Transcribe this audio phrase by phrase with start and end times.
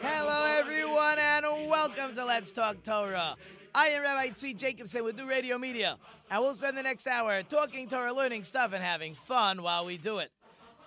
[0.00, 3.36] Hello, everyone, and welcome to Let's Talk Torah.
[3.74, 5.96] I am Rabbi Tzvi Jacobson with New Radio Media,
[6.30, 9.96] and we'll spend the next hour talking Torah, learning stuff, and having fun while we
[9.96, 10.30] do it.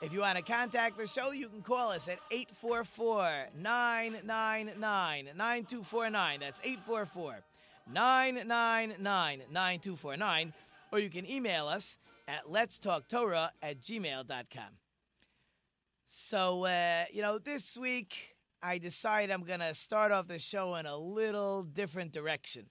[0.02, 4.76] If you want to contact the show, you can call us at 844 999
[5.36, 6.40] 9249.
[6.40, 7.44] That's 844
[7.92, 10.54] 999 9249.
[10.92, 11.98] Or you can email us
[12.28, 14.85] at letstalktorah at gmail.com.
[16.08, 20.76] So, uh, you know, this week I decided I'm going to start off the show
[20.76, 22.68] in a little different direction.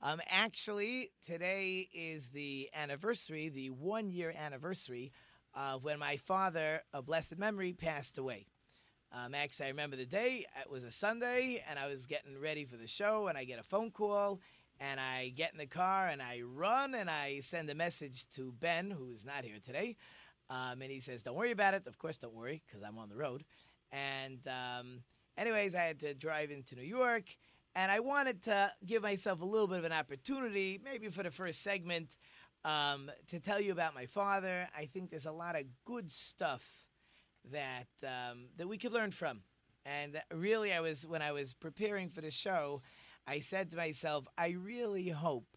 [0.00, 5.12] Um, actually, today is the anniversary, the one year anniversary
[5.54, 8.46] of when my father, a blessed memory, passed away.
[9.12, 10.46] Um, actually, I remember the day.
[10.62, 13.60] It was a Sunday, and I was getting ready for the show, and I get
[13.60, 14.40] a phone call,
[14.80, 18.50] and I get in the car, and I run, and I send a message to
[18.58, 19.96] Ben, who is not here today.
[20.50, 21.86] Um, and he says, Don't worry about it.
[21.86, 23.44] Of course, don't worry, because I'm on the road.
[23.90, 25.02] And, um,
[25.36, 27.24] anyways, I had to drive into New York,
[27.74, 31.30] and I wanted to give myself a little bit of an opportunity, maybe for the
[31.30, 32.16] first segment,
[32.64, 34.68] um, to tell you about my father.
[34.76, 36.86] I think there's a lot of good stuff
[37.50, 39.40] that um, that we could learn from.
[39.84, 42.82] And really, I was when I was preparing for the show,
[43.26, 45.56] I said to myself, I really hope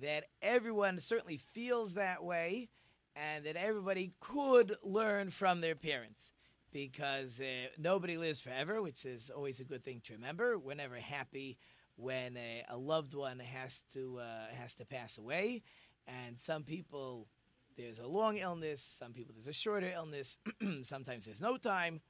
[0.00, 2.68] that everyone certainly feels that way,
[3.16, 6.32] and that everybody could learn from their parents.
[6.72, 10.58] Because uh, nobody lives forever, which is always a good thing to remember.
[10.58, 11.56] We're never happy
[11.96, 15.62] when a, a loved one has to uh, has to pass away,
[16.08, 17.28] and some people
[17.76, 20.38] there's a long illness, some people there's a shorter illness,
[20.82, 22.00] sometimes there's no time.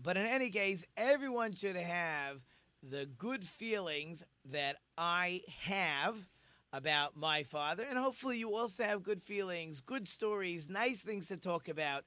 [0.00, 2.40] But in any case, everyone should have
[2.82, 6.28] the good feelings that I have
[6.72, 11.36] about my father, and hopefully you also have good feelings, good stories, nice things to
[11.36, 12.04] talk about.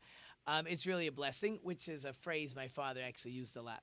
[0.48, 3.82] Um, it's really a blessing, which is a phrase my father actually used a lot.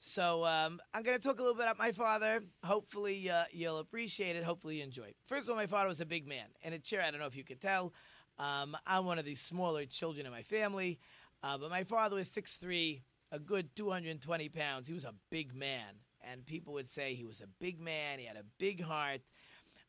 [0.00, 2.40] So um, I'm going to talk a little bit about my father.
[2.64, 4.44] Hopefully uh, you'll appreciate it.
[4.44, 5.16] Hopefully you enjoy it.
[5.26, 6.46] First of all, my father was a big man.
[6.62, 7.92] And a chair, I don't know if you could tell,
[8.38, 11.00] um, I'm one of the smaller children in my family.
[11.42, 13.02] Uh, but my father was 6'3",
[13.32, 14.86] a good 220 pounds.
[14.86, 16.00] He was a big man.
[16.30, 18.18] And people would say he was a big man.
[18.20, 19.20] He had a big heart.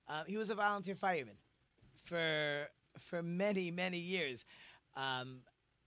[0.10, 1.36] Uh, he was a volunteer fireman
[2.04, 4.46] for for many many years.
[4.96, 5.42] Um,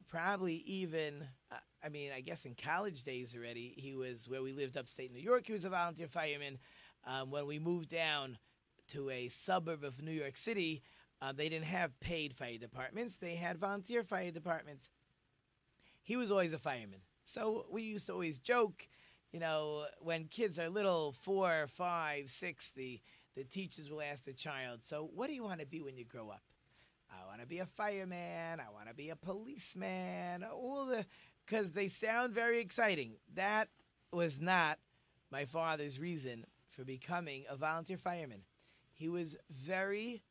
[0.09, 4.53] probably even uh, I mean I guess in college days already he was where we
[4.53, 5.47] lived upstate New York.
[5.47, 6.59] He was a volunteer fireman.
[7.05, 8.39] Um, when we moved down
[8.89, 10.83] to a suburb of New York City,
[11.21, 13.17] uh, they didn't have paid fire departments.
[13.17, 14.91] They had volunteer fire departments.
[16.05, 18.87] He was always a fireman, so we used to always joke.
[19.33, 23.01] You know, when kids are little, four, five, six, the
[23.37, 26.05] the teachers will ask the child, So, what do you want to be when you
[26.05, 26.43] grow up?
[27.11, 28.61] I want to be a fireman.
[28.61, 30.45] I want to be a policeman.
[30.45, 31.05] All the,
[31.45, 33.17] because they sound very exciting.
[33.35, 33.69] That
[34.13, 34.79] was not
[35.31, 38.43] my father's reason for becoming a volunteer fireman.
[38.93, 40.23] He was very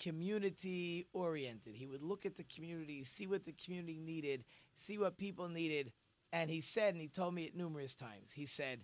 [0.00, 1.74] community oriented.
[1.74, 5.92] He would look at the community, see what the community needed, see what people needed.
[6.32, 8.80] And he said, and he told me it numerous times, he said,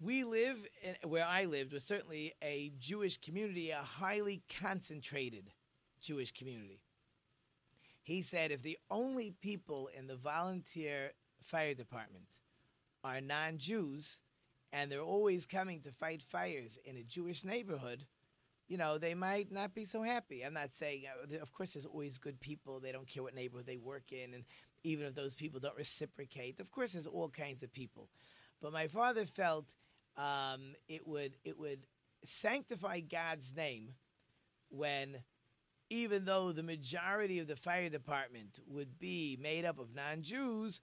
[0.00, 5.50] we live in, where I lived was certainly a Jewish community, a highly concentrated
[6.00, 6.80] Jewish community.
[8.02, 11.12] He said if the only people in the volunteer
[11.42, 12.40] fire department
[13.04, 14.20] are non Jews
[14.72, 18.06] and they're always coming to fight fires in a Jewish neighborhood,
[18.68, 20.42] you know, they might not be so happy.
[20.42, 22.78] I'm not saying, uh, of course, there's always good people.
[22.78, 24.32] They don't care what neighborhood they work in.
[24.32, 24.44] And
[24.84, 28.08] even if those people don't reciprocate, of course, there's all kinds of people.
[28.62, 29.74] But my father felt
[30.20, 31.80] um, it would it would
[32.24, 33.94] sanctify God's name
[34.68, 35.16] when
[35.88, 40.80] even though the majority of the fire department would be made up of non-Jews,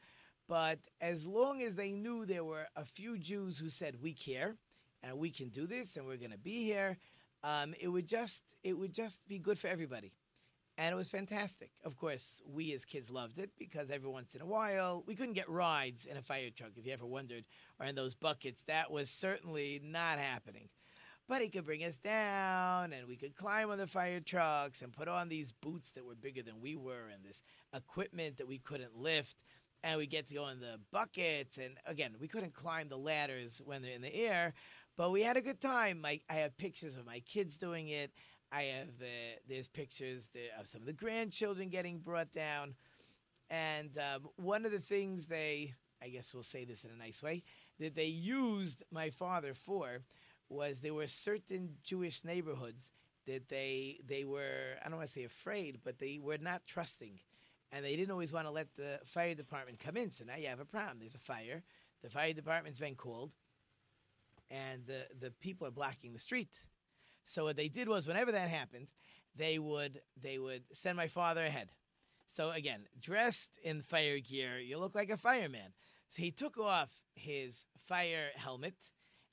[0.49, 4.55] but as long as they knew there were a few Jews who said we care
[5.03, 6.97] and we can do this and we're going to be here,
[7.43, 10.11] um, it would just it would just be good for everybody
[10.77, 11.71] and it was fantastic.
[11.83, 15.33] Of course, we as kids loved it because every once in a while we couldn't
[15.33, 16.71] get rides in a fire truck.
[16.77, 17.45] If you ever wondered,
[17.79, 20.69] or in those buckets, that was certainly not happening.
[21.29, 24.93] But he could bring us down, and we could climb on the fire trucks and
[24.93, 27.41] put on these boots that were bigger than we were, and this
[27.73, 29.43] equipment that we couldn't lift.
[29.83, 31.57] and we get to go in the buckets.
[31.57, 34.53] And again, we couldn't climb the ladders when they're in the air,
[34.97, 36.03] but we had a good time.
[36.05, 38.11] I have pictures of my kids doing it.
[38.51, 40.29] I have uh, there's pictures
[40.59, 42.75] of some of the grandchildren getting brought down,
[43.49, 47.21] and um, one of the things they, I guess we'll say this in a nice
[47.21, 47.43] way,
[47.79, 50.03] that they used my father for
[50.49, 52.91] was there were certain Jewish neighborhoods
[53.25, 57.19] that they they were I don't want to say afraid, but they were not trusting,
[57.71, 60.11] and they didn't always want to let the fire department come in.
[60.11, 60.99] So now you have a problem.
[60.99, 61.63] There's a fire.
[62.01, 63.31] The fire department's been called,
[64.49, 66.55] and the the people are blocking the street.
[67.27, 68.87] So what they did was, whenever that happened,
[69.35, 71.73] they would they would send my father ahead.
[72.25, 75.73] So again, dressed in fire gear, you look like a fireman.
[76.07, 78.75] So he took off his fire helmet,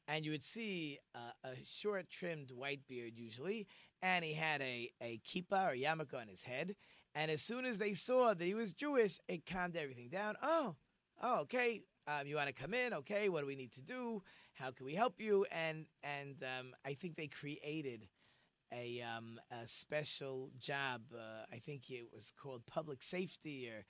[0.09, 3.69] and you would see a short trimmed white beard usually,
[4.03, 6.75] and he had a a kippah or yarmulke on his head.
[7.15, 10.35] And as soon as they saw that he was Jewish, it calmed everything down.
[10.43, 10.75] Oh,
[11.23, 11.83] oh, okay.
[12.09, 12.93] Um, you want to come in?
[12.93, 13.29] Okay.
[13.29, 14.23] What do we need to do?
[14.55, 15.45] How can we help you?
[15.51, 18.09] And and um, I think they created
[18.73, 21.03] a um, a special job.
[21.13, 23.85] Uh, I think it was called public safety, or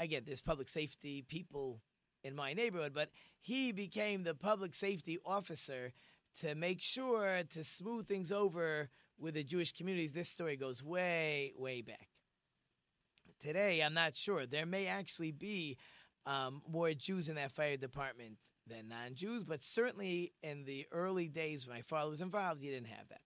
[0.00, 1.80] again, there's public safety people
[2.22, 5.92] in my neighborhood, but he became the public safety officer
[6.40, 8.88] to make sure to smooth things over
[9.18, 10.12] with the Jewish communities.
[10.12, 12.08] This story goes way, way back.
[13.40, 14.46] Today, I'm not sure.
[14.46, 15.76] There may actually be
[16.26, 21.28] um, more Jews in that fire department than non Jews, but certainly in the early
[21.28, 23.20] days when my father was involved, he didn't have that.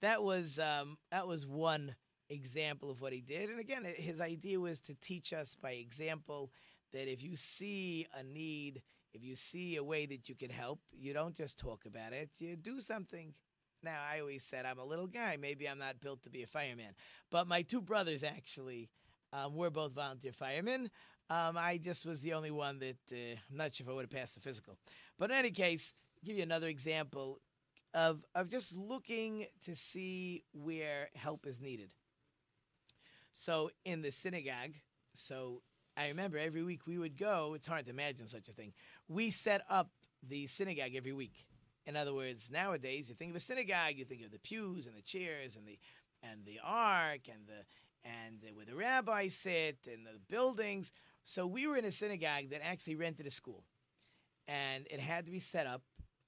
[0.00, 1.94] That was, um, that was one
[2.30, 3.50] example of what he did.
[3.50, 6.52] And again, his idea was to teach us by example
[6.92, 8.82] that if you see a need,
[9.14, 12.30] if you see a way that you can help, you don't just talk about it,
[12.38, 13.34] you do something.
[13.82, 15.36] Now, I always said I'm a little guy.
[15.40, 16.94] Maybe I'm not built to be a fireman.
[17.30, 18.90] But my two brothers actually
[19.32, 20.90] um, were both volunteer firemen.
[21.30, 24.04] Um, I just was the only one that uh, I'm not sure if I would
[24.04, 24.76] have passed the physical.
[25.18, 27.40] But in any case, I'll give you another example
[27.92, 31.90] of, of just looking to see where help is needed.
[33.34, 34.74] So in the synagogue,
[35.14, 35.62] so
[35.96, 37.54] I remember every week we would go.
[37.54, 38.72] It's hard to imagine such a thing.
[39.08, 39.90] We set up
[40.26, 41.44] the synagogue every week.
[41.86, 44.96] In other words, nowadays you think of a synagogue, you think of the pews and
[44.96, 45.78] the chairs and the
[46.22, 47.64] and the ark and the
[48.04, 50.92] and where the rabbis sit and the buildings.
[51.28, 53.62] So we were in a synagogue that actually rented a school,
[54.46, 55.82] and it had to be set up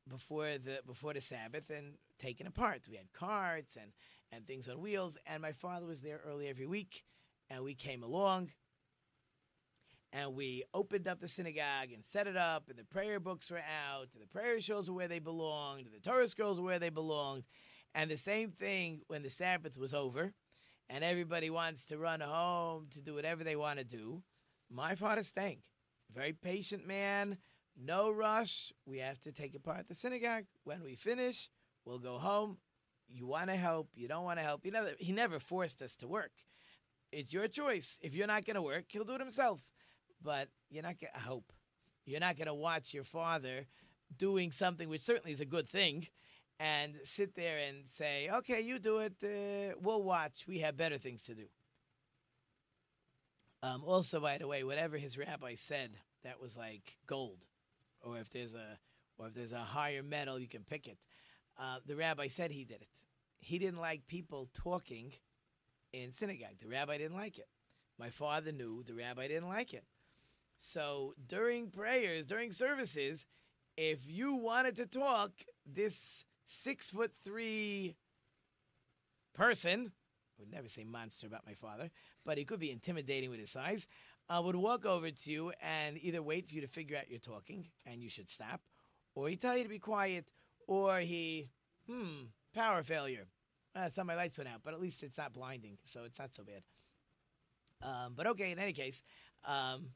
[0.07, 2.83] before the before the Sabbath and taken apart.
[2.87, 3.93] We had carts and
[4.31, 7.07] and things on wheels, and my father was there early every week,
[7.49, 8.51] and we came along
[10.13, 13.63] and we opened up the synagogue and set it up, and the prayer books were
[13.89, 16.79] out, and the prayer shows were where they belonged, and the Torah scrolls were where
[16.79, 17.45] they belonged.
[17.95, 20.35] And the same thing when the Sabbath was over,
[20.91, 24.23] and everybody wants to run home to do whatever they want to do.
[24.71, 25.61] My father stank.
[26.13, 27.39] Very patient man,
[27.77, 28.73] no rush.
[28.87, 30.45] We have to take apart the synagogue.
[30.65, 31.49] When we finish,
[31.85, 32.59] we'll go home.
[33.09, 34.65] You want to help, you don't want to help.
[34.65, 36.33] He never, he never forced us to work.
[37.13, 37.99] It's your choice.
[38.03, 39.65] If you're not going to work, he'll do it himself
[40.23, 41.53] but you're not going to hope.
[42.05, 43.67] You're not going to watch your father
[44.17, 46.07] doing something which certainly is a good thing
[46.59, 49.15] and sit there and say, okay, you do it.
[49.23, 50.45] Uh, we'll watch.
[50.47, 51.47] We have better things to do.
[53.63, 55.91] Um, also, by the way, whatever his rabbi said,
[56.25, 57.47] that was like gold.
[58.01, 58.79] Or if there's a,
[59.19, 60.99] or if there's a higher metal, you can pick it.
[61.59, 62.89] Uh, the rabbi said he did it.
[63.41, 65.13] He didn't like people talking
[65.93, 66.59] in synagogue.
[66.63, 67.49] The rabbi didn't like it.
[67.99, 69.85] My father knew the rabbi didn't like it.
[70.57, 73.27] So during prayers, during services,
[73.77, 75.31] if you wanted to talk,
[75.67, 77.97] this six foot three
[79.35, 79.93] person,
[80.41, 81.91] would never say monster about my father,
[82.25, 83.87] but he could be intimidating with his size,
[84.29, 87.19] uh, would walk over to you and either wait for you to figure out you're
[87.19, 88.61] talking and you should stop,
[89.15, 90.33] or he tell you to be quiet,
[90.67, 91.49] or he,
[91.89, 93.27] hmm, power failure.
[93.75, 96.19] Uh, some of my lights went out, but at least it's not blinding, so it's
[96.19, 96.63] not so bad.
[97.83, 99.03] Um, but okay, in any case,
[99.45, 99.91] um,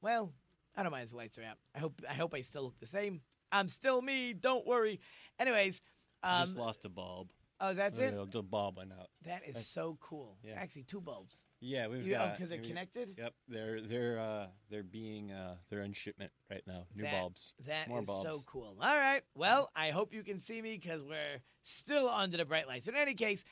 [0.00, 0.32] well,
[0.76, 1.58] I don't mind if the lights are out.
[1.74, 3.20] I hope I hope I still look the same.
[3.50, 4.32] I'm still me.
[4.32, 5.00] Don't worry.
[5.38, 5.80] Anyways,
[6.22, 7.28] um, just lost a bulb.
[7.64, 8.14] Oh, that's it.
[8.32, 9.08] The bulb went out.
[9.24, 10.36] That is That's- so cool.
[10.42, 10.54] Yeah.
[10.54, 11.46] Actually, two bulbs.
[11.60, 13.14] Yeah, we've You, oh, got because they're we- connected.
[13.16, 16.86] Yep, they're they're uh they're being uh they're in shipment right now.
[16.94, 17.52] New That- bulbs.
[17.66, 18.76] That More is so cool.
[18.80, 19.22] All right.
[19.36, 22.84] Well, I hope you can see me because we're still under the bright lights.
[22.86, 23.44] But in any case,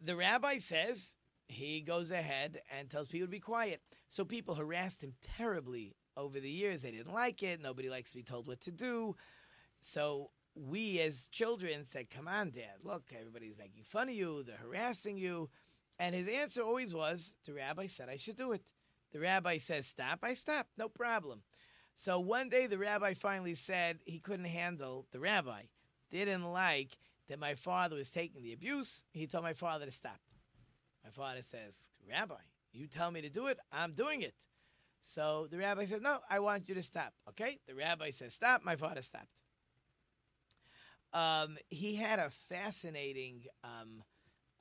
[0.00, 1.16] the rabbi says
[1.48, 3.82] he goes ahead and tells people to be quiet.
[4.08, 6.80] So people harassed him terribly over the years.
[6.80, 7.60] They didn't like it.
[7.60, 9.16] Nobody likes to be told what to do.
[9.82, 14.56] So we as children said, Come on, Dad, look, everybody's making fun of you, they're
[14.56, 15.50] harassing you.
[15.98, 18.62] And his answer always was, the rabbi said I should do it.
[19.12, 20.20] The rabbi says, Stop.
[20.22, 20.66] I stop.
[20.78, 21.42] No problem.
[21.94, 25.62] So one day the rabbi finally said he couldn't handle the rabbi.
[26.10, 26.96] Didn't like
[27.28, 29.04] that my father was taking the abuse.
[29.12, 30.18] He told my father to stop.
[31.04, 32.34] My father says, Rabbi,
[32.72, 34.34] you tell me to do it, I'm doing it.
[35.02, 37.12] So the rabbi said, No, I want you to stop.
[37.28, 37.58] Okay?
[37.66, 38.64] The rabbi says, Stop.
[38.64, 39.28] My father stopped.
[41.12, 44.02] Um, he had a fascinating um,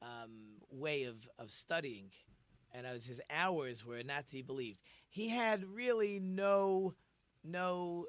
[0.01, 0.31] um,
[0.71, 2.11] way of, of studying,
[2.73, 4.79] and was his hours were not to be believed.
[5.09, 6.93] He had really no
[7.43, 8.07] no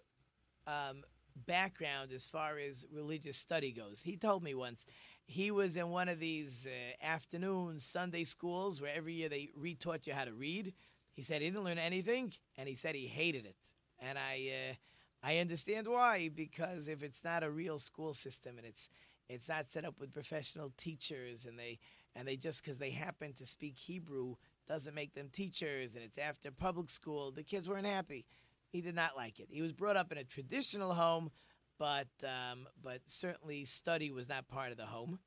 [0.66, 1.02] um,
[1.46, 4.02] background as far as religious study goes.
[4.02, 4.84] He told me once
[5.26, 10.06] he was in one of these uh, afternoon Sunday schools where every year they retaught
[10.06, 10.74] you how to read.
[11.12, 13.56] He said he didn't learn anything, and he said he hated it.
[14.00, 14.74] And I, uh,
[15.22, 18.88] I understand why because if it's not a real school system and it's
[19.28, 21.78] it's not set up with professional teachers and they
[22.16, 24.36] and they just because they happen to speak Hebrew
[24.66, 28.24] doesn't make them teachers and it's after public school, the kids weren't happy.
[28.70, 29.48] He did not like it.
[29.50, 31.30] He was brought up in a traditional home,
[31.78, 35.18] but um, but certainly study was not part of the home.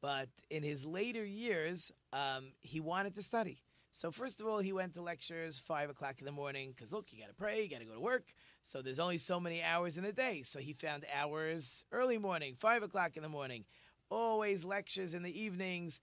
[0.00, 3.62] But in his later years, um, he wanted to study.
[3.92, 7.06] So first of all, he went to lectures five o'clock in the morning because look,
[7.10, 8.26] you got to pray, you got to go to work.
[8.62, 10.42] So there's only so many hours in a day.
[10.44, 13.64] So he found hours early morning, five o'clock in the morning,
[14.10, 16.00] always lectures in the evenings.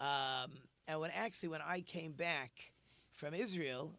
[0.00, 0.52] Um,
[0.86, 2.72] and when actually when I came back
[3.12, 3.92] from Israel,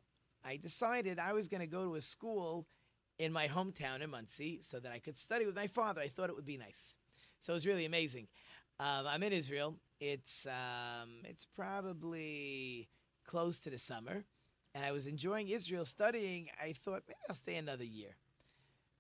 [0.46, 2.66] I decided I was going to go to a school
[3.18, 6.02] in my hometown in Monsey so that I could study with my father.
[6.02, 6.98] I thought it would be nice.
[7.42, 8.28] So it was really amazing.
[8.80, 9.76] Um, I'm in Israel.
[10.00, 12.88] It's um, it's probably
[13.30, 14.24] close to the summer,
[14.74, 16.50] and I was enjoying Israel studying.
[16.60, 18.16] I thought maybe I'll stay another year,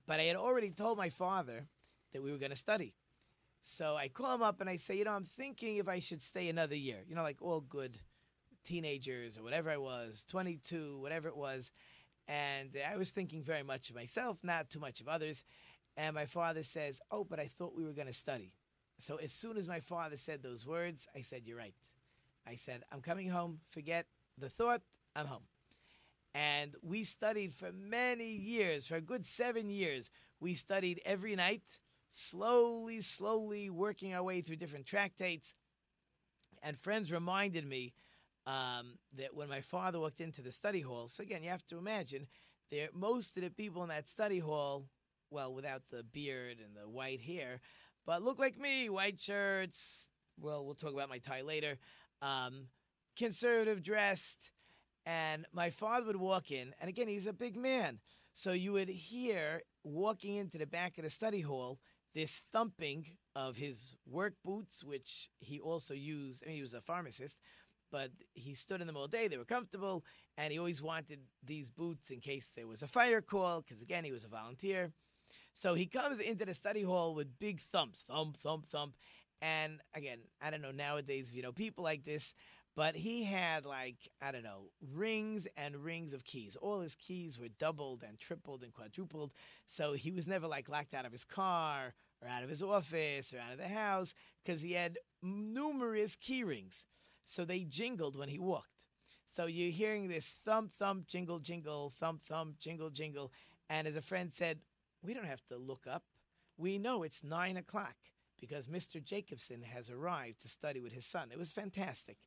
[0.05, 1.65] but I had already told my father
[2.13, 2.93] that we were going to study.
[3.61, 6.21] So I call him up and I say, you know, I'm thinking if I should
[6.21, 6.99] stay another year.
[7.07, 7.97] You know, like all good
[8.63, 11.71] teenagers or whatever I was, 22, whatever it was.
[12.27, 15.43] And I was thinking very much of myself, not too much of others.
[15.97, 18.53] And my father says, Oh, but I thought we were going to study.
[18.99, 21.73] So as soon as my father said those words, I said, You're right.
[22.47, 23.59] I said, I'm coming home.
[23.71, 24.05] Forget
[24.39, 24.81] the thought.
[25.15, 25.43] I'm home.
[26.33, 30.11] And we studied for many years, for a good seven years.
[30.39, 31.79] We studied every night,
[32.11, 35.53] slowly, slowly working our way through different tractates.
[36.61, 37.93] And friends reminded me
[38.45, 41.77] um, that when my father walked into the study hall, so again, you have to
[41.77, 42.27] imagine,
[42.69, 44.85] there most of the people in that study hall,
[45.31, 47.59] well, without the beard and the white hair,
[48.05, 50.09] but look like me, white shirts.
[50.39, 51.77] Well, we'll talk about my tie later.
[52.21, 52.67] Um,
[53.15, 54.51] conservative dressed,
[55.05, 57.99] and my father would walk in, and again, he's a big man,
[58.33, 61.79] so you would hear walking into the back of the study hall
[62.13, 66.43] this thumping of his work boots, which he also used.
[66.43, 67.39] I mean, he was a pharmacist,
[67.91, 69.27] but he stood in them all day.
[69.27, 70.03] They were comfortable,
[70.37, 74.03] and he always wanted these boots in case there was a fire call, because again,
[74.03, 74.91] he was a volunteer.
[75.53, 78.95] So he comes into the study hall with big thumps, thump, thump, thump.
[79.41, 82.33] And again, I don't know nowadays if you know people like this,
[82.75, 86.55] but he had like, I don't know, rings and rings of keys.
[86.55, 89.31] All his keys were doubled and tripled and quadrupled.
[89.65, 93.33] So he was never like locked out of his car or out of his office
[93.33, 96.85] or out of the house because he had numerous key rings.
[97.25, 98.87] So they jingled when he walked.
[99.25, 103.31] So you're hearing this thump, thump, jingle, jingle, thump, thump, jingle, jingle.
[103.69, 104.59] And as a friend said,
[105.03, 106.03] we don't have to look up.
[106.57, 107.95] We know it's nine o'clock
[108.39, 109.03] because Mr.
[109.03, 111.29] Jacobson has arrived to study with his son.
[111.31, 112.17] It was fantastic.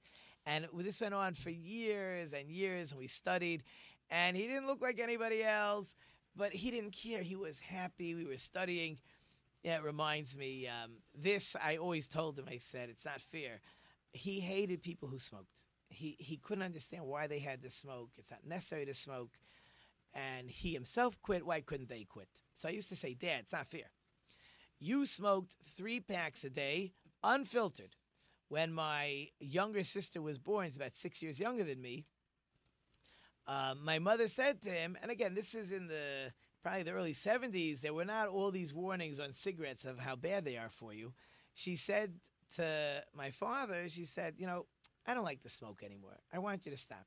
[0.46, 3.62] And this went on for years and years, and we studied.
[4.10, 5.94] And he didn't look like anybody else,
[6.36, 7.22] but he didn't care.
[7.22, 8.14] He was happy.
[8.14, 8.98] We were studying.
[9.62, 13.60] Yeah, it reminds me, um, this I always told him, I said, it's not fair.
[14.12, 15.54] He hated people who smoked.
[15.88, 18.10] He, he couldn't understand why they had to smoke.
[18.18, 19.30] It's not necessary to smoke.
[20.14, 21.46] And he himself quit.
[21.46, 22.28] Why couldn't they quit?
[22.54, 23.90] So I used to say, Dad, it's not fair.
[24.80, 27.94] You smoked three packs a day, unfiltered.
[28.52, 32.04] When my younger sister was born, she's about six years younger than me.
[33.46, 37.14] Uh, my mother said to him, and again, this is in the probably the early
[37.14, 40.92] 70s, there were not all these warnings on cigarettes of how bad they are for
[40.92, 41.14] you.
[41.54, 42.12] She said
[42.56, 44.66] to my father, she said, You know,
[45.06, 46.18] I don't like to smoke anymore.
[46.30, 47.06] I want you to stop.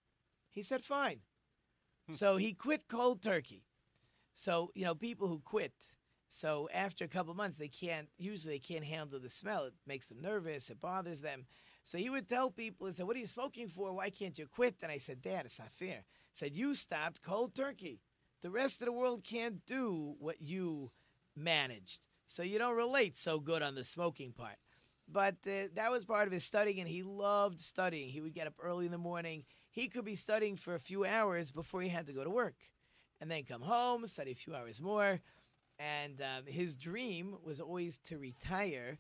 [0.49, 1.19] He said, Fine.
[2.11, 3.61] so he quit cold turkey.
[4.33, 5.73] So, you know, people who quit,
[6.35, 9.63] so after a couple months, they can't, usually they can't handle the smell.
[9.67, 11.45] It makes them nervous, it bothers them.
[11.85, 13.93] So he would tell people, he said, What are you smoking for?
[13.93, 14.75] Why can't you quit?
[14.83, 15.99] And I said, Dad, it's not fair.
[15.99, 18.01] I said, You stopped cold turkey.
[18.41, 20.91] The rest of the world can't do what you
[21.37, 22.01] managed.
[22.27, 24.57] So you don't relate so good on the smoking part.
[25.07, 28.09] But uh, that was part of his studying, and he loved studying.
[28.09, 29.45] He would get up early in the morning.
[29.71, 32.55] he could be studying for a few hours before he had to go to work,
[33.21, 35.21] and then come home, study a few hours more.
[35.77, 38.97] And um, his dream was always to retire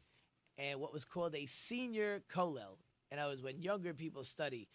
[0.57, 2.77] and what was called a senior kollel.
[3.11, 4.67] And I was when younger people study,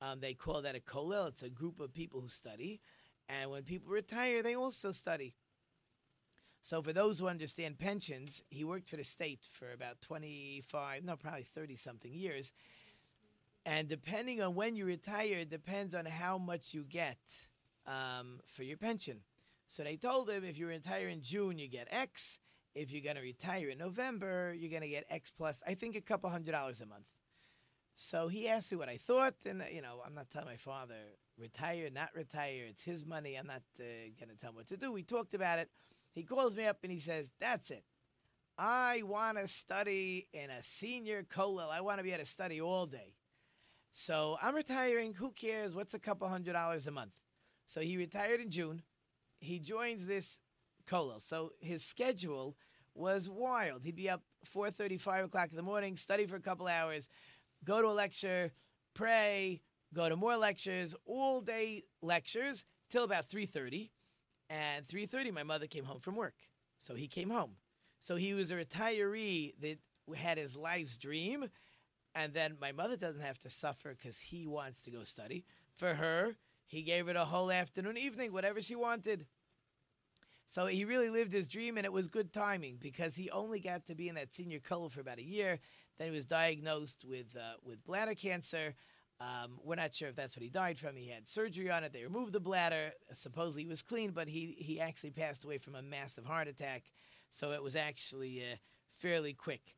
[0.00, 1.28] um, they call that a kollel.
[1.28, 2.80] It's a group of people who study,
[3.28, 5.34] and when people retire, they also study.
[6.62, 11.04] So for those who understand pensions, he worked for the state for about twenty five,
[11.04, 12.52] no, probably thirty something years.
[13.64, 17.18] And depending on when you retire, it depends on how much you get
[17.86, 19.20] um, for your pension.
[19.68, 22.40] So they told him if you retire in June, you get X.
[22.74, 25.94] If you're going to retire in November, you're going to get X plus, I think,
[25.94, 27.04] a couple hundred dollars a month.
[27.94, 30.94] So he asked me what I thought, and you know, I'm not telling my father
[31.36, 32.64] retire, not retire.
[32.68, 33.34] It's his money.
[33.34, 33.84] I'm not uh,
[34.18, 34.90] going to tell him what to do.
[34.90, 35.68] We talked about it.
[36.12, 37.84] He calls me up and he says, "That's it.
[38.56, 41.70] I want to study in a senior kollel.
[41.70, 43.14] I want to be able to study all day.
[43.90, 45.14] So I'm retiring.
[45.14, 45.74] Who cares?
[45.74, 47.12] What's a couple hundred dollars a month?"
[47.66, 48.82] So he retired in June.
[49.40, 50.38] He joins this
[50.86, 51.20] kollel.
[51.20, 52.56] So his schedule
[52.94, 53.84] was wild.
[53.84, 54.22] He'd be up
[54.54, 57.08] 4.30, 5 o'clock in the morning, study for a couple hours,
[57.64, 58.52] go to a lecture,
[58.94, 59.60] pray,
[59.94, 63.90] go to more lectures, all day lectures till about 3.30.
[64.50, 66.34] And 3.30, my mother came home from work.
[66.78, 67.56] So he came home.
[68.00, 69.78] So he was a retiree that
[70.16, 71.46] had his life's dream.
[72.14, 75.44] And then my mother doesn't have to suffer because he wants to go study.
[75.76, 76.36] For her,
[76.68, 79.26] he gave her the whole afternoon, evening, whatever she wanted.
[80.46, 83.86] So he really lived his dream, and it was good timing because he only got
[83.86, 85.58] to be in that senior kollel for about a year.
[85.98, 88.74] Then he was diagnosed with uh, with bladder cancer.
[89.20, 90.94] Um, we're not sure if that's what he died from.
[90.94, 91.92] He had surgery on it.
[91.92, 92.92] They removed the bladder.
[93.12, 96.84] Supposedly he was clean, but he he actually passed away from a massive heart attack.
[97.30, 98.56] So it was actually uh,
[98.96, 99.74] fairly quick.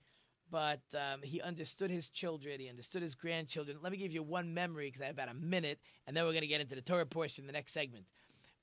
[0.51, 2.61] But um, he understood his children.
[2.61, 3.79] He understood his grandchildren.
[3.81, 6.33] Let me give you one memory because I have about a minute, and then we're
[6.33, 8.07] going to get into the Torah portion in the next segment.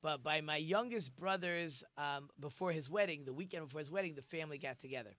[0.01, 4.21] But by my youngest brother's, um, before his wedding, the weekend before his wedding, the
[4.21, 5.15] family got together.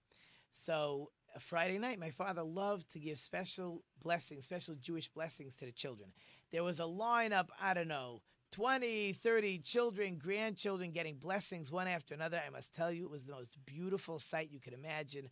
[0.53, 5.73] So Friday night, my father loved to give special blessings, special Jewish blessings to the
[5.73, 6.11] children.
[6.51, 12.15] There was a lineup, I don't know, 20, 30 children, grandchildren getting blessings one after
[12.15, 12.41] another.
[12.45, 15.29] I must tell you, it was the most beautiful sight you could imagine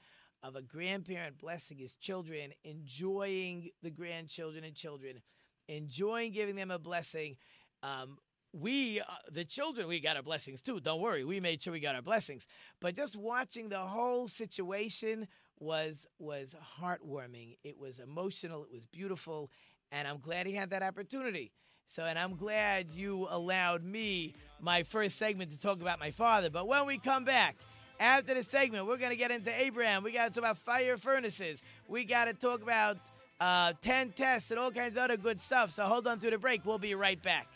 [0.46, 5.20] of a grandparent blessing his children, enjoying the grandchildren and children,
[5.66, 7.36] enjoying giving them a blessing.
[7.82, 8.18] Um,
[8.52, 10.78] we, uh, the children, we got our blessings too.
[10.78, 12.46] Don't worry, we made sure we got our blessings.
[12.80, 15.26] But just watching the whole situation
[15.58, 17.56] was was heartwarming.
[17.64, 18.64] It was emotional.
[18.64, 19.50] It was beautiful,
[19.90, 21.50] and I'm glad he had that opportunity.
[21.88, 26.50] So, and I'm glad you allowed me my first segment to talk about my father.
[26.50, 27.56] But when we come back.
[27.98, 30.02] After the segment, we're going to get into Abraham.
[30.02, 31.62] We got to talk about fire furnaces.
[31.88, 32.98] We got to talk about
[33.40, 35.70] uh, 10 tests and all kinds of other good stuff.
[35.70, 36.64] So hold on through the break.
[36.64, 37.48] We'll be right back.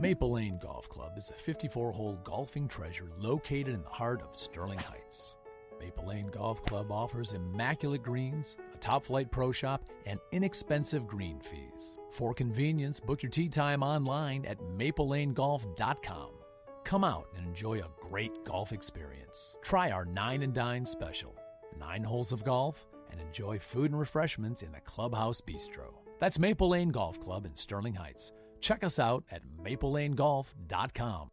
[0.00, 4.36] Maple Lane Golf Club is a 54 hole golfing treasure located in the heart of
[4.36, 5.34] Sterling Heights.
[5.80, 11.40] Maple Lane Golf Club offers immaculate greens, a top flight pro shop, and inexpensive green
[11.40, 11.96] fees.
[12.10, 16.37] For convenience, book your tee time online at maplelanegolf.com.
[16.88, 19.58] Come out and enjoy a great golf experience.
[19.60, 21.36] Try our Nine and Dine special
[21.78, 25.92] nine holes of golf and enjoy food and refreshments in the Clubhouse Bistro.
[26.18, 28.32] That's Maple Lane Golf Club in Sterling Heights.
[28.62, 31.28] Check us out at maplelanegolf.com.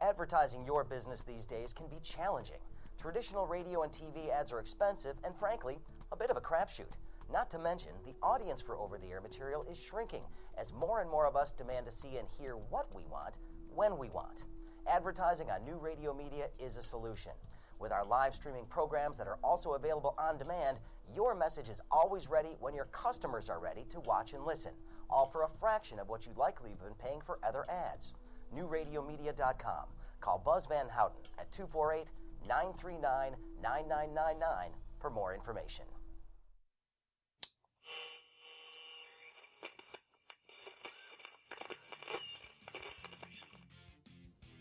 [0.00, 2.56] Advertising your business these days can be challenging.
[2.98, 5.78] Traditional radio and TV ads are expensive and, frankly,
[6.10, 6.94] a bit of a crapshoot.
[7.30, 10.22] Not to mention, the audience for over the air material is shrinking
[10.56, 13.40] as more and more of us demand to see and hear what we want
[13.74, 14.44] when we want.
[14.86, 17.32] Advertising on new radio media is a solution.
[17.78, 20.78] With our live streaming programs that are also available on demand,
[21.14, 24.72] your message is always ready when your customers are ready to watch and listen
[25.10, 28.14] all for a fraction of what you'd likely have been paying for other ads.
[28.56, 29.84] NewRadioMedia.com.
[30.20, 32.06] Call Buzz Van Houten at 248
[32.48, 35.84] 939 9999 for more information.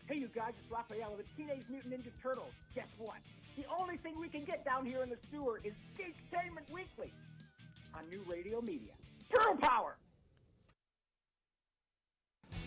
[0.09, 2.51] Hey, you guys, it's Raphael of the Teenage Mutant Ninja Turtles.
[2.73, 3.17] Guess what?
[3.55, 7.13] The only thing we can get down here in the sewer is Geektainment Weekly
[7.93, 8.93] on New Radio Media.
[9.31, 9.97] Turtle Power!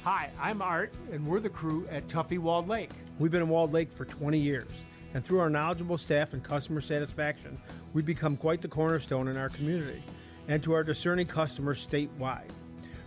[0.04, 2.90] Hi, I'm Art, and we're the crew at Tuffy Walled Lake.
[3.18, 4.70] We've been in Walled Lake for 20 years,
[5.14, 7.60] and through our knowledgeable staff and customer satisfaction,
[7.92, 10.04] we've become quite the cornerstone in our community
[10.46, 12.50] and to our discerning customers statewide.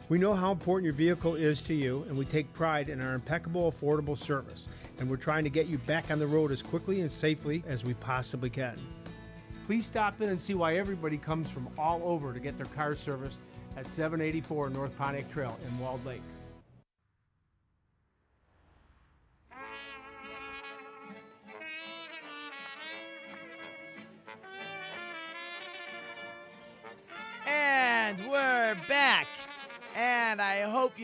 [0.07, 3.15] We know how important your vehicle is to you, and we take pride in our
[3.15, 4.67] impeccable, affordable service,
[4.99, 7.83] and we're trying to get you back on the road as quickly and safely as
[7.83, 8.79] we possibly can.
[9.65, 12.93] Please stop in and see why everybody comes from all over to get their car
[12.93, 13.39] serviced
[13.77, 16.21] at 784 North Pontiac Trail in Walled Lake.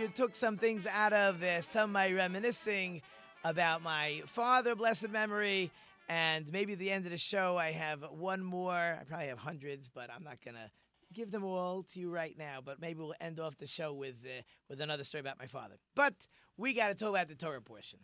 [0.02, 3.04] You took some things out of this, some my reminiscing
[3.44, 5.70] about my father, blessed memory.
[6.10, 8.74] And maybe at the end of the show, I have one more.
[8.74, 10.72] I probably have hundreds, but I'm not going to
[11.14, 12.62] give them all to you right now.
[12.66, 15.76] But maybe we'll end off the show with, uh, with another story about my father.
[15.96, 16.16] But
[16.58, 18.00] we got to talk about the Torah portion.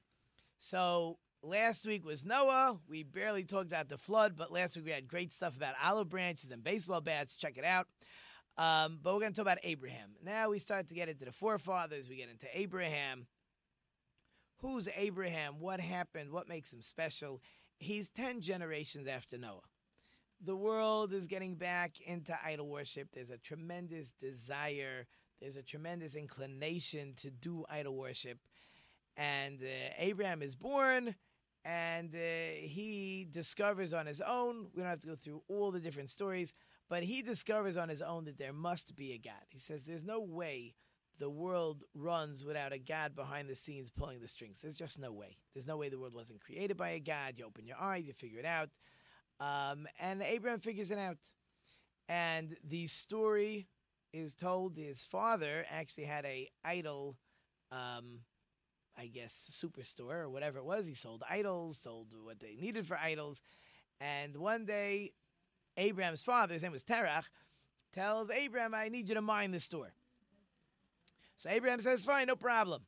[0.60, 2.78] So last week was Noah.
[2.88, 6.10] We barely talked about the flood, but last week we had great stuff about olive
[6.10, 7.38] branches and baseball bats.
[7.38, 7.88] Check it out.
[8.58, 10.16] Um, but we're going to talk about Abraham.
[10.24, 12.10] Now we start to get into the forefathers.
[12.10, 13.28] We get into Abraham.
[14.62, 15.60] Who's Abraham?
[15.60, 16.32] What happened?
[16.32, 17.42] What makes him special?
[17.78, 19.62] He's 10 generations after Noah.
[20.44, 23.10] The world is getting back into idol worship.
[23.14, 25.06] There's a tremendous desire,
[25.40, 28.40] there's a tremendous inclination to do idol worship.
[29.16, 31.16] And uh, Abraham is born
[31.66, 32.18] and uh,
[32.56, 36.54] he discovers on his own, we don't have to go through all the different stories,
[36.90, 39.34] but he discovers on his own that there must be a God.
[39.50, 40.76] He says there's no way
[41.20, 44.62] the world runs without a God behind the scenes pulling the strings.
[44.62, 45.38] There's just no way.
[45.54, 47.36] There's no way the world wasn't created by a God.
[47.38, 48.70] You open your eyes, you figure it out.
[49.40, 51.18] Um, and Abraham figures it out.
[52.08, 53.68] And the story
[54.14, 57.18] is told his father actually had a idol,
[57.72, 58.22] um,
[58.98, 60.88] I guess, superstore or whatever it was.
[60.88, 63.42] He sold idols, sold what they needed for idols.
[64.00, 65.12] And one day,
[65.78, 67.26] Abraham's father, his name was Terach,
[67.94, 69.94] tells Abraham, I need you to mind the store.
[71.38, 72.82] So Abraham says, fine, no problem.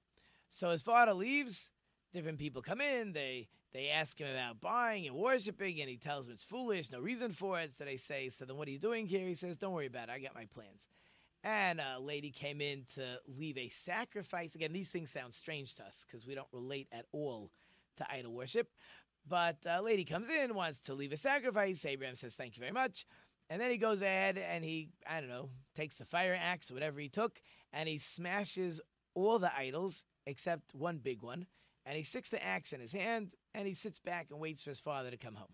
[0.50, 1.70] So his father leaves.
[2.12, 3.14] Different people come in.
[3.14, 7.00] They they ask him about buying and worshiping, and he tells them it's foolish, no
[7.00, 7.72] reason for it.
[7.72, 9.28] So they say, so then what are you doing here?
[9.28, 10.14] He says, don't worry about it.
[10.14, 10.90] I got my plans.
[11.44, 14.56] And a lady came in to leave a sacrifice.
[14.56, 17.52] Again, these things sound strange to us because we don't relate at all
[17.98, 18.70] to idol worship.
[19.30, 21.86] But a lady comes in, wants to leave a sacrifice.
[21.86, 23.06] Abraham says, thank you very much.
[23.50, 27.00] And then he goes ahead and he, I don't know, takes the fire axe whatever
[27.00, 28.82] he took, and he smashes
[29.14, 31.46] all the idols except one big one.
[31.86, 34.70] And he sticks the axe in his hand and he sits back and waits for
[34.70, 35.54] his father to come home.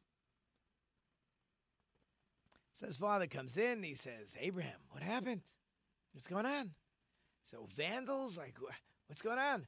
[2.73, 5.41] So his father comes in he says, Abraham, what happened?
[6.13, 6.71] What's going on?
[7.45, 8.57] So vandals, like,
[9.07, 9.67] what's going on?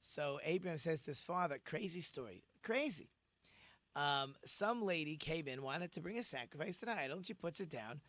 [0.00, 3.08] So Abraham says to his father, crazy story, crazy.
[3.96, 7.34] Um, some lady came in, wanted to bring a sacrifice to the idol, and she
[7.34, 8.00] puts it down.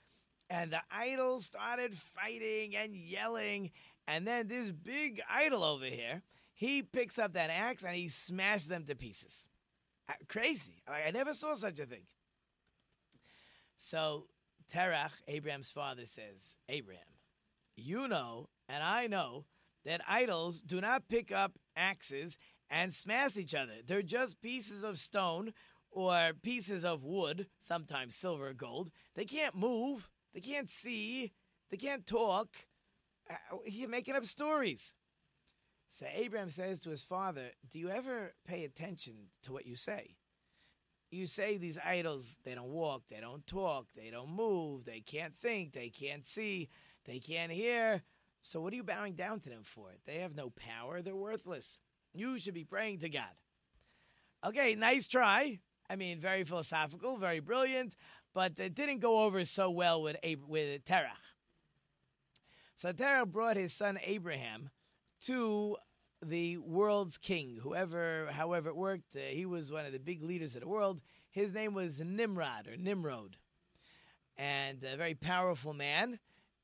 [0.50, 3.72] And the idol started fighting and yelling.
[4.08, 6.22] And then this big idol over here,
[6.54, 9.48] he picks up that axe and he smashes them to pieces.
[10.10, 10.84] Uh, crazy.
[10.88, 12.04] Like, I never saw such a thing.
[13.78, 14.28] So
[14.72, 17.02] Terach, Abraham's father, says, Abraham,
[17.78, 19.46] you know, and I know,
[19.86, 22.38] that idols do not pick up axes
[22.70, 23.74] and smash each other.
[23.86, 25.54] They're just pieces of stone
[25.92, 28.92] or pieces of wood, sometimes silver or gold.
[29.16, 31.34] They can't move, they can't see,
[31.70, 32.50] they can't talk.
[33.30, 34.94] Uh, You're making up stories.
[35.90, 40.16] So Abraham says to his father, Do you ever pay attention to what you say?
[41.12, 45.36] You say these idols, they don't walk, they don't talk, they don't move, they can't
[45.36, 46.70] think, they can't see,
[47.04, 48.04] they can't hear.
[48.42, 49.90] So what are you bowing down to them for?
[50.06, 51.80] They have no power, they're worthless.
[52.14, 53.36] You should be praying to God.
[54.46, 55.60] Okay, nice try.
[55.92, 57.98] I mean, very philosophical, very brilliant,
[58.34, 61.20] but it didn't go over so well with Ab- with Terach.
[62.78, 64.70] So Terach brought his son Abraham
[65.24, 65.76] to
[66.26, 69.18] the world's king, whoever, however it worked.
[69.18, 71.02] Uh, he was one of the big leaders of the world.
[71.30, 73.36] His name was Nimrod or Nimrod,
[74.38, 76.20] and a very powerful man.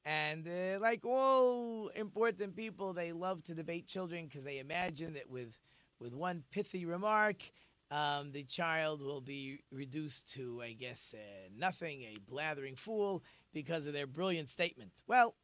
[0.05, 5.29] And uh, like all important people, they love to debate children because they imagine that
[5.29, 5.59] with
[5.99, 7.51] with one pithy remark,
[7.91, 13.23] um, the child will be reduced to, I guess, uh, nothing, a blathering fool
[13.53, 14.91] because of their brilliant statement.
[15.07, 15.35] Well,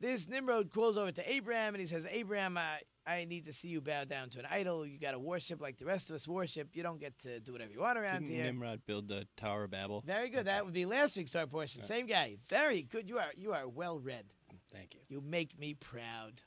[0.00, 3.68] this Nimrod calls over to Abraham and he says, Abraham, I, I need to see
[3.68, 4.86] you bow down to an idol.
[4.86, 6.68] You got to worship like the rest of us worship.
[6.72, 8.44] You don't get to do whatever you want around Didn't here.
[8.44, 10.02] Nimrod build the Tower of Babel?
[10.06, 10.46] Very good.
[10.46, 11.82] That would be last week's star portion.
[11.84, 12.36] Same guy.
[12.48, 13.08] Very good.
[13.08, 14.24] You are you are well read.
[14.72, 15.00] Thank you.
[15.08, 16.40] You make me proud.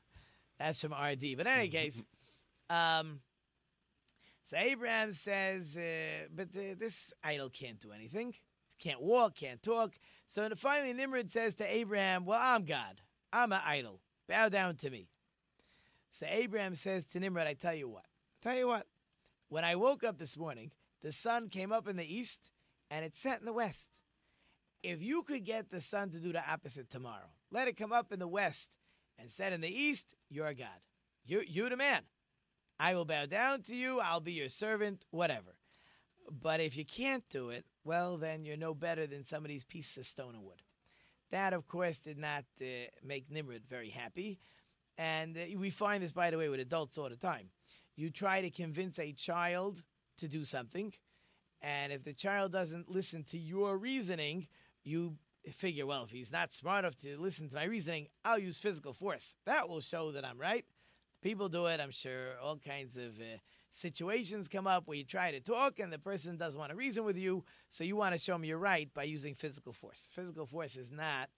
[0.59, 1.37] That's from RD.
[1.37, 2.03] But in any case,
[2.69, 3.19] um,
[4.47, 8.33] so Abraham says, uh, but this idol can't do anything.
[8.79, 9.95] Can't walk, can't talk.
[10.25, 13.01] So finally, Nimrod says to Abraham, Well, I'm God.
[13.33, 13.99] I'm an idol.
[14.29, 15.09] Bow down to me.
[16.11, 18.05] So Abraham says to Nimrod, I tell you what.
[18.41, 18.87] Tell you what.
[19.49, 22.49] When I woke up this morning, the sun came up in the east
[22.89, 24.01] and it set in the west.
[24.81, 28.13] if you could get the sun to do the opposite tomorrow, let it come up
[28.13, 28.77] in the west
[29.19, 30.79] and set in the east, you're god.
[31.25, 32.03] You, you the man.
[32.79, 33.99] I will bow down to you.
[33.99, 35.55] I'll be your servant, whatever.
[36.29, 39.63] But if you can't do it, well, then you're no better than some of these
[39.65, 40.61] pieces of stone and wood.
[41.31, 42.65] That, of course, did not uh,
[43.03, 44.39] make Nimrod very happy.
[44.97, 47.49] And uh, we find this, by the way, with adults all the time.
[47.95, 49.83] You try to convince a child
[50.17, 50.93] to do something,
[51.61, 54.47] and if the child doesn't listen to your reasoning,
[54.83, 55.17] you
[55.51, 58.93] figure, well, if he's not smart enough to listen to my reasoning, I'll use physical
[58.93, 59.35] force.
[59.45, 60.65] That will show that I'm right.
[61.21, 62.39] People do it, I'm sure.
[62.41, 63.37] All kinds of uh,
[63.69, 67.03] situations come up where you try to talk and the person doesn't want to reason
[67.05, 70.09] with you, so you want to show them you're right by using physical force.
[70.13, 71.29] Physical force is not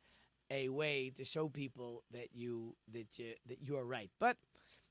[0.52, 4.10] a way to show people that you that you that you are right.
[4.20, 4.38] But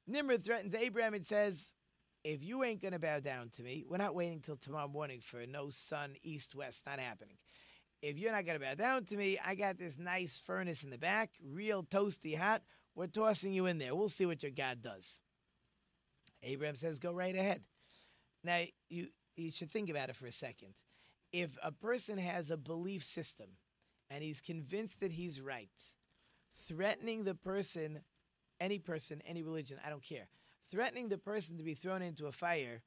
[0.06, 1.74] Nimrod threatens Abraham and says,
[2.24, 5.44] "If you ain't gonna bow down to me, we're not waiting till tomorrow morning for
[5.46, 6.86] no sun east west.
[6.86, 7.36] Not happening.
[8.00, 10.98] If you're not gonna bow down to me, I got this nice furnace in the
[10.98, 12.62] back, real toasty hot.
[12.98, 13.94] We're tossing you in there.
[13.94, 15.20] We'll see what your God does."
[16.42, 17.64] Abraham says, "Go right ahead."
[18.42, 20.74] Now you you should think about it for a second.
[21.30, 23.56] If a person has a belief system
[24.10, 25.70] and he's convinced that he's right,
[26.52, 28.02] threatening the person,
[28.58, 30.28] any person, any religion, I don't care,
[30.68, 32.82] threatening the person to be thrown into a fire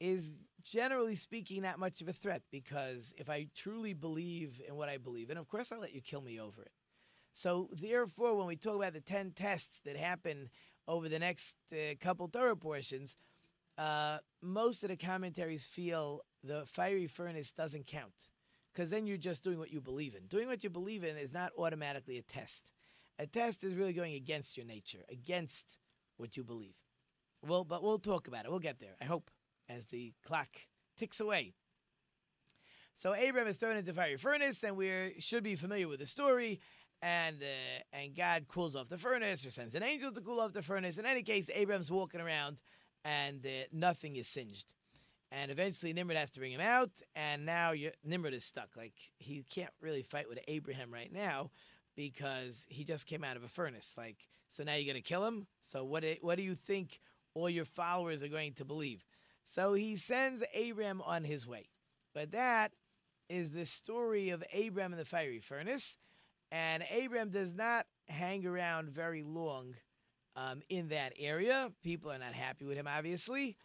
[0.00, 4.88] is generally speaking not much of a threat because if I truly believe in what
[4.88, 6.72] I believe and of course I'll let you kill me over it.
[7.32, 10.50] So therefore, when we talk about the 10 tests that happen
[10.86, 13.16] over the next uh, couple Torah portions,
[13.78, 18.30] uh, most of the commentaries feel the fiery furnace doesn't count
[18.72, 20.26] because then you're just doing what you believe in.
[20.26, 22.72] Doing what you believe in is not automatically a test.
[23.18, 25.78] A test is really going against your nature, against
[26.16, 26.74] what you believe.
[27.46, 28.50] Well, but we'll talk about it.
[28.50, 28.96] We'll get there.
[29.00, 29.30] I hope
[29.68, 30.48] as the clock
[30.96, 31.54] ticks away.
[32.94, 36.60] So Abraham is thrown into fiery furnace, and we should be familiar with the story.
[37.02, 40.52] And uh, and God cools off the furnace, or sends an angel to cool off
[40.52, 40.98] the furnace.
[40.98, 42.62] In any case, Abraham's walking around,
[43.04, 44.72] and uh, nothing is singed.
[45.32, 47.72] And eventually Nimrod has to bring him out, and now
[48.04, 48.76] Nimrod is stuck.
[48.76, 51.50] Like he can't really fight with Abraham right now
[51.96, 53.94] because he just came out of a furnace.
[53.98, 55.46] Like so now you're gonna kill him.
[55.60, 56.02] So what?
[56.02, 57.00] Do, what do you think
[57.34, 59.04] all your followers are going to believe?
[59.44, 61.68] So he sends Abraham on his way.
[62.14, 62.72] But that
[63.28, 65.96] is the story of Abraham in the fiery furnace,
[66.52, 69.74] and Abraham does not hang around very long
[70.36, 71.72] um, in that area.
[71.82, 73.56] People are not happy with him, obviously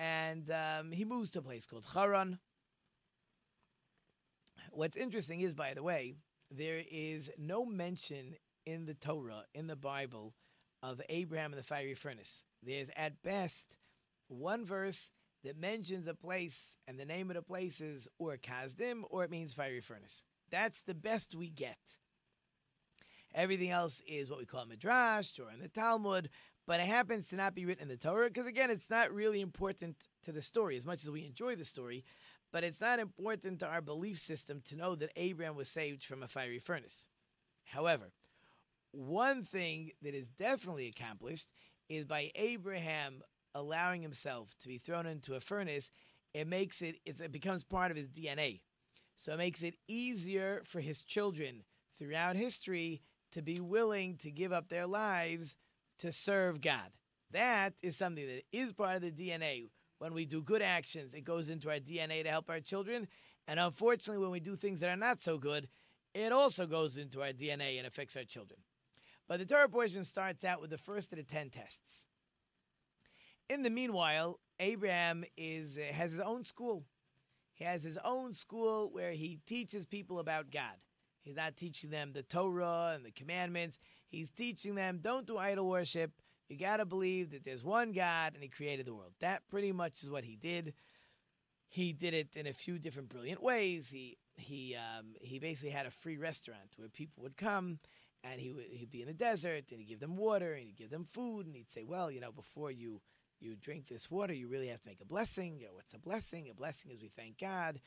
[0.00, 2.38] and um, he moves to a place called Haran.
[4.70, 6.14] What's interesting is, by the way,
[6.50, 10.34] there is no mention in the Torah, in the Bible,
[10.82, 12.44] of Abraham in the fiery furnace.
[12.62, 13.76] There's at best
[14.28, 15.10] one verse
[15.44, 19.30] that mentions a place, and the name of the place is Ur Kasdim, or it
[19.30, 20.24] means fiery furnace.
[20.50, 21.98] That's the best we get.
[23.34, 26.30] Everything else is what we call Midrash or in the Talmud,
[26.66, 29.40] but it happens to not be written in the Torah because, again, it's not really
[29.40, 32.04] important to the story as much as we enjoy the story.
[32.52, 36.22] But it's not important to our belief system to know that Abraham was saved from
[36.22, 37.06] a fiery furnace.
[37.64, 38.10] However,
[38.90, 41.46] one thing that is definitely accomplished
[41.88, 43.22] is by Abraham
[43.54, 45.90] allowing himself to be thrown into a furnace,
[46.34, 48.60] it makes it it becomes part of his DNA.
[49.14, 51.62] So it makes it easier for his children
[51.96, 55.56] throughout history to be willing to give up their lives
[55.98, 56.90] to serve God.
[57.32, 59.66] That is something that is part of the DNA.
[59.98, 63.06] When we do good actions, it goes into our DNA to help our children.
[63.46, 65.68] And unfortunately, when we do things that are not so good,
[66.14, 68.60] it also goes into our DNA and affects our children.
[69.28, 72.06] But the Torah portion starts out with the first of the 10 tests.
[73.48, 76.84] In the meanwhile, Abraham is, has his own school.
[77.54, 80.76] He has his own school where he teaches people about God.
[81.22, 83.78] He's not teaching them the Torah and the commandments.
[84.08, 86.12] He's teaching them don't do idol worship.
[86.48, 89.12] You got to believe that there's one God and he created the world.
[89.20, 90.74] That pretty much is what he did.
[91.68, 93.90] He did it in a few different brilliant ways.
[93.90, 97.78] He he um, he basically had a free restaurant where people would come
[98.24, 100.76] and he would he'd be in the desert and he'd give them water and he'd
[100.76, 103.00] give them food and he'd say, well, you know, before you
[103.38, 105.58] you drink this water, you really have to make a blessing.
[105.60, 106.48] You know, what's a blessing?
[106.50, 107.80] A blessing is we thank God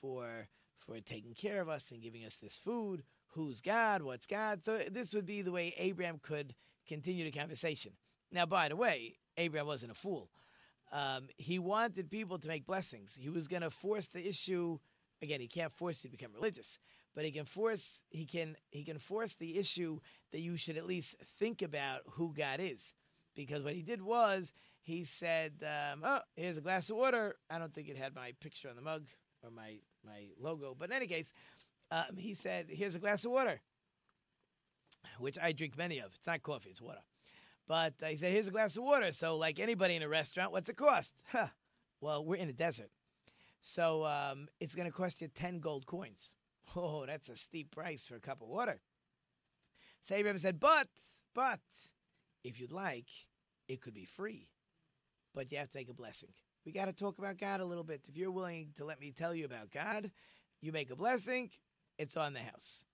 [0.00, 0.48] for
[0.80, 3.02] for taking care of us and giving us this food
[3.34, 4.64] who's God, what's God.
[4.64, 6.54] So this would be the way Abraham could
[6.86, 7.92] continue the conversation.
[8.32, 10.30] Now, by the way, Abraham wasn't a fool.
[10.92, 13.16] Um, he wanted people to make blessings.
[13.20, 14.78] He was going to force the issue.
[15.22, 16.78] Again, he can't force you to become religious,
[17.14, 20.00] but he can force he can he can force the issue
[20.32, 22.94] that you should at least think about who God is.
[23.36, 27.58] Because what he did was he said, um, "Oh, here's a glass of water." I
[27.58, 29.06] don't think it had my picture on the mug
[29.44, 31.32] or my my logo, but in any case,
[31.92, 33.60] Um, he said, "Here's a glass of water,"
[35.18, 36.14] which I drink many of.
[36.14, 37.02] It's not coffee; it's water.
[37.66, 40.52] But uh, he said, "Here's a glass of water." So, like anybody in a restaurant,
[40.52, 41.12] what's it cost?
[41.32, 41.48] Huh.
[42.00, 42.92] Well, we're in a desert,
[43.60, 46.36] so um, it's going to cost you ten gold coins.
[46.76, 48.80] Oh, that's a steep price for a cup of water.
[50.00, 50.88] So Abraham said, "But,
[51.34, 51.60] but,
[52.44, 53.10] if you'd like,
[53.66, 54.48] it could be free,
[55.34, 56.32] but you have to make a blessing."
[56.70, 58.02] We got to talk about God a little bit.
[58.08, 60.08] If you're willing to let me tell you about God,
[60.60, 61.50] you make a blessing,
[61.98, 62.84] it's on the house.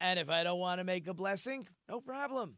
[0.00, 2.56] And if I don't want to make a blessing, no problem.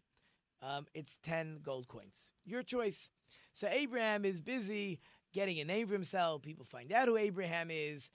[0.62, 2.30] Um, it's 10 gold coins.
[2.46, 3.10] Your choice.
[3.52, 5.00] So Abraham is busy
[5.34, 6.40] getting a name for himself.
[6.40, 8.08] People find out who Abraham is.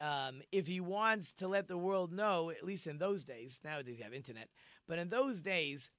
[0.00, 3.98] Um, if he wants to let the world know, at least in those days, nowadays
[3.98, 4.48] you have internet,
[4.88, 5.90] but in those days,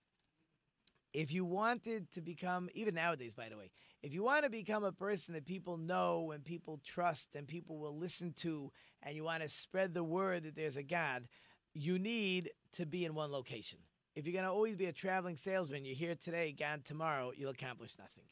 [1.14, 3.70] if you wanted to become, even nowadays, by the way,
[4.04, 7.78] if you want to become a person that people know and people trust and people
[7.78, 8.72] will listen to,
[9.04, 11.28] and you want to spread the word that there's a God,
[11.74, 13.80] you need to be in one location.
[14.16, 17.52] If you're going to always be a traveling salesman, you're here today, gone tomorrow, you'll
[17.52, 18.24] accomplish nothing.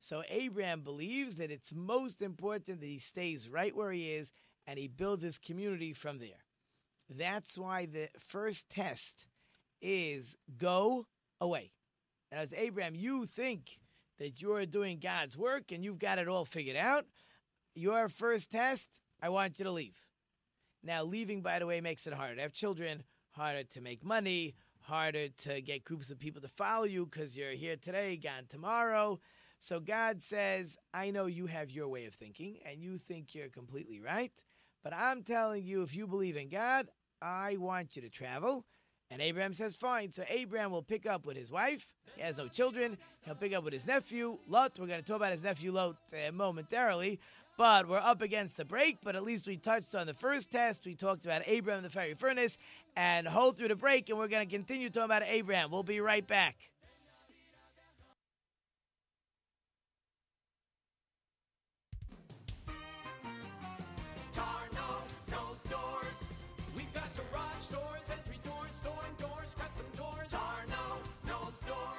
[0.00, 4.32] So Abraham believes that it's most important that he stays right where he is
[4.66, 6.44] and he builds his community from there.
[7.08, 9.28] That's why the first test
[9.80, 11.06] is go
[11.40, 11.72] away.
[12.30, 13.78] And as Abraham, you think
[14.18, 17.06] that you're doing God's work and you've got it all figured out.
[17.74, 20.06] Your first test, I want you to leave.
[20.82, 23.02] Now, leaving, by the way, makes it harder to have children,
[23.32, 27.50] harder to make money, harder to get groups of people to follow you because you're
[27.50, 29.18] here today, gone tomorrow.
[29.58, 33.48] So God says, I know you have your way of thinking and you think you're
[33.48, 34.32] completely right,
[34.84, 36.88] but I'm telling you, if you believe in God,
[37.20, 38.64] I want you to travel.
[39.10, 40.10] And Abraham says, fine.
[40.10, 41.86] So Abraham will pick up with his wife.
[42.16, 42.98] He has no children.
[43.22, 44.78] He'll pick up with his nephew, Lot.
[44.78, 47.20] We're going to talk about his nephew, Lot, uh, momentarily.
[47.56, 48.98] But we're up against the break.
[49.02, 50.86] But at least we touched on the first test.
[50.86, 52.58] We talked about Abraham the fiery furnace
[52.96, 54.10] and hold through the break.
[54.10, 55.70] And we're going to continue talking about Abraham.
[55.70, 56.70] We'll be right back.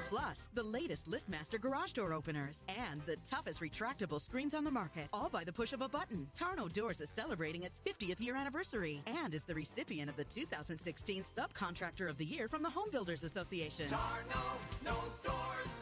[0.10, 5.08] Plus, the latest LiftMaster garage door openers and the toughest retractable screens on the market,
[5.12, 6.28] all by the push of a button.
[6.38, 11.24] Tarno Doors is celebrating its 50th year anniversary and is the recipient of the 2016
[11.24, 13.88] Subcontractor of the Year from the Home Builders Association.
[13.88, 15.82] Tarno knows doors.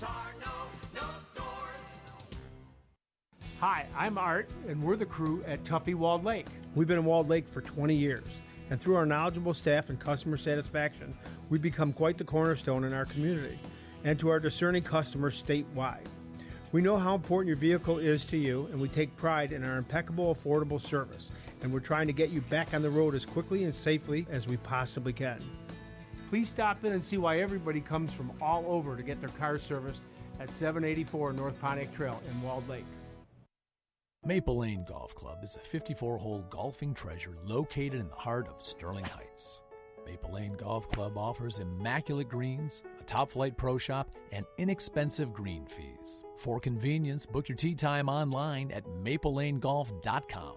[0.00, 1.98] Tarno knows doors.
[3.60, 6.46] Hi, I'm Art, and we're the crew at Tuffy Walled Lake.
[6.74, 8.24] We've been in Walled Lake for 20 years,
[8.70, 11.14] and through our knowledgeable staff and customer satisfaction,
[11.50, 13.58] we've become quite the cornerstone in our community
[14.04, 16.06] and to our discerning customers statewide.
[16.72, 19.76] We know how important your vehicle is to you, and we take pride in our
[19.76, 21.30] impeccable, affordable service,
[21.62, 24.46] and we're trying to get you back on the road as quickly and safely as
[24.46, 25.42] we possibly can.
[26.28, 29.58] Please stop in and see why everybody comes from all over to get their car
[29.58, 30.02] serviced
[30.38, 32.86] at 784 North Pontiac Trail in Walled Lake.
[34.26, 38.60] Maple Lane Golf Club is a 54 hole golfing treasure located in the heart of
[38.60, 39.62] Sterling Heights.
[40.04, 45.64] Maple Lane Golf Club offers immaculate greens, a top flight pro shop, and inexpensive green
[45.64, 46.22] fees.
[46.36, 50.56] For convenience, book your tee time online at maplelanegolf.com.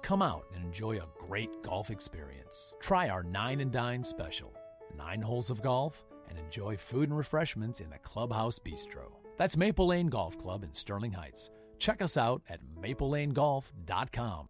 [0.00, 2.74] Come out and enjoy a great golf experience.
[2.80, 4.54] Try our Nine and Dine special
[4.96, 9.12] nine holes of golf and enjoy food and refreshments in the Clubhouse Bistro.
[9.36, 11.50] That's Maple Lane Golf Club in Sterling Heights.
[11.82, 14.46] Check us out at maplelanegolf.com.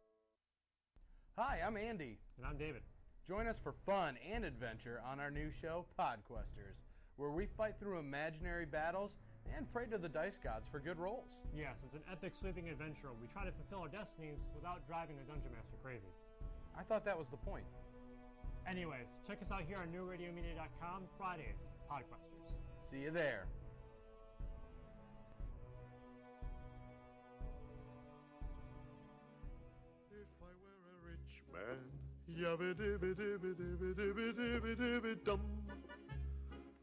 [1.38, 2.18] Hi, I'm Andy.
[2.36, 2.82] And I'm David.
[3.26, 6.76] Join us for fun and adventure on our new show, Podquesters,
[7.16, 9.12] where we fight through imaginary battles
[9.56, 11.24] and pray to the dice gods for good rolls.
[11.56, 13.08] Yes, it's an epic sweeping adventure.
[13.18, 16.12] We try to fulfill our destinies without driving the Dungeon Master crazy.
[16.78, 17.64] I thought that was the point.
[18.68, 21.56] Anyways, check us out here on newradiomedia.com Fridays,
[21.90, 22.44] Podquesters.
[22.90, 23.46] See you there.
[31.52, 31.78] Man,
[32.28, 35.40] yabba dibba dibba dibba dibba dibba dibba dum.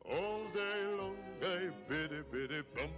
[0.06, 2.90] All day long I biddy biddy bum.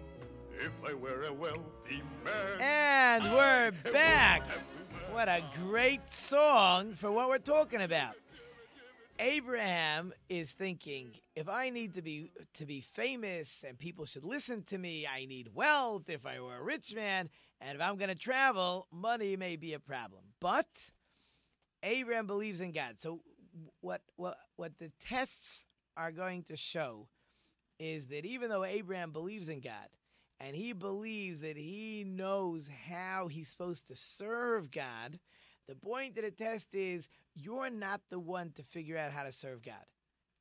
[0.59, 2.59] If I were a wealthy man.
[2.59, 4.45] And we're back.
[5.11, 8.15] What a great song for what we're talking about.
[9.19, 14.63] Abraham is thinking, if I need to be to be famous and people should listen
[14.63, 18.09] to me, I need wealth if I were a rich man, and if I'm going
[18.09, 20.23] to travel, money may be a problem.
[20.39, 20.91] But
[21.83, 22.99] Abraham believes in God.
[22.99, 23.21] So
[23.81, 25.65] what what what the tests
[25.97, 27.07] are going to show
[27.79, 29.89] is that even though Abraham believes in God
[30.39, 35.19] and he believes that he knows how he's supposed to serve God,
[35.67, 39.31] The point of the test is you're not the one to figure out how to
[39.31, 39.85] serve God.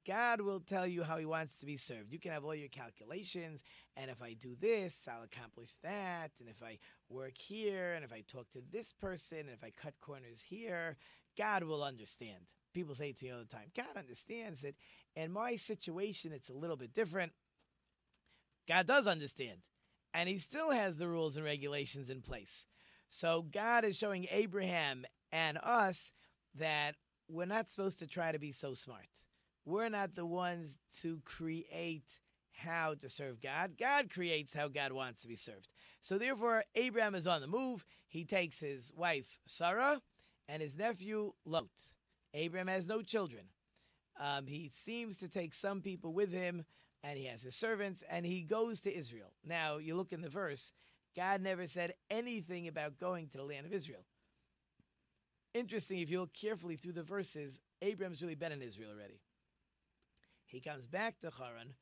[0.06, 2.12] God will tell you how He wants to be served.
[2.12, 3.62] You can have all your calculations,
[3.96, 6.78] and if I do this, I'll accomplish that, and if I
[7.08, 10.96] work here, and if I talk to this person, and if I cut corners here,
[11.36, 12.46] God will understand.
[12.72, 14.74] People say to me all the time, God understands that
[15.16, 17.32] in my situation, it's a little bit different.
[18.68, 19.58] God does understand,
[20.14, 22.66] and He still has the rules and regulations in place.
[23.08, 26.12] So God is showing Abraham and us
[26.54, 26.94] that
[27.28, 29.08] we're not supposed to try to be so smart.
[29.64, 32.20] We're not the ones to create
[32.52, 33.72] how to serve God.
[33.78, 35.68] God creates how God wants to be served.
[36.00, 37.84] So therefore, Abraham is on the move.
[38.06, 40.00] He takes his wife Sarah
[40.50, 41.70] and his nephew Lot.
[42.34, 43.44] Abraham has no children.
[44.20, 46.64] Um, he seems to take some people with him,
[47.04, 49.32] and he has his servants, and he goes to Israel.
[49.44, 50.72] Now, you look in the verse,
[51.16, 54.04] God never said anything about going to the land of Israel.
[55.54, 59.20] Interesting, if you look carefully through the verses, Abraham's really been in Israel already.
[60.46, 61.74] He comes back to Haran,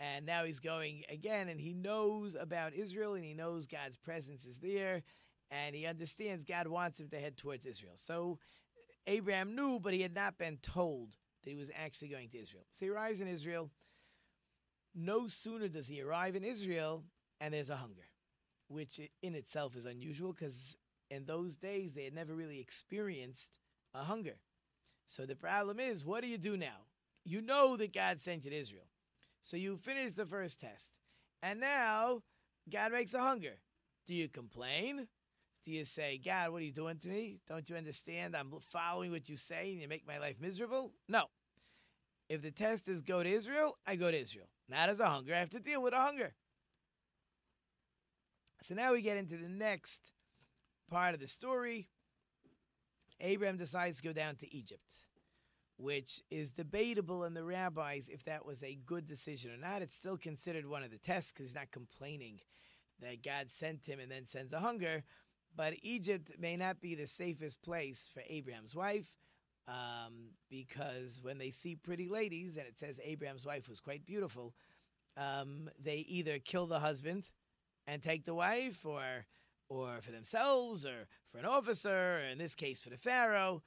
[0.00, 4.44] and now he's going again, and he knows about Israel, and he knows God's presence
[4.44, 5.02] is there,
[5.50, 7.94] and he understands God wants him to head towards Israel.
[7.96, 8.38] So
[9.06, 12.64] Abraham knew, but he had not been told that he was actually going to Israel.
[12.70, 13.70] So he arrives in Israel.
[14.94, 17.04] No sooner does he arrive in Israel,
[17.40, 18.06] and there's a hunger,
[18.68, 20.76] which in itself is unusual because
[21.10, 23.58] in those days they had never really experienced
[23.94, 24.36] a hunger.
[25.06, 26.86] So the problem is, what do you do now?
[27.24, 28.88] You know that God sent you to Israel.
[29.42, 30.92] So you finish the first test.
[31.42, 32.22] And now
[32.70, 33.58] God makes a hunger.
[34.06, 35.08] Do you complain?
[35.64, 37.40] Do you say, God, what are you doing to me?
[37.48, 38.36] Don't you understand?
[38.36, 40.92] I'm following what you say and you make my life miserable?
[41.08, 41.26] No.
[42.28, 44.48] If the test is go to Israel, I go to Israel.
[44.68, 45.34] Not as a hunger.
[45.34, 46.34] I have to deal with a hunger.
[48.62, 50.12] So now we get into the next
[50.90, 51.88] part of the story.
[53.20, 54.92] Abraham decides to go down to Egypt,
[55.76, 59.82] which is debatable in the rabbis if that was a good decision or not.
[59.82, 62.40] It's still considered one of the tests because he's not complaining
[63.00, 65.04] that God sent him and then sends a hunger.
[65.54, 69.10] But Egypt may not be the safest place for Abraham's wife
[69.68, 74.54] um, because when they see pretty ladies, and it says Abraham's wife was quite beautiful,
[75.16, 77.30] um, they either kill the husband
[77.86, 79.26] and take the wife, or
[79.68, 83.62] or for themselves, or for an officer, or in this case for the pharaoh.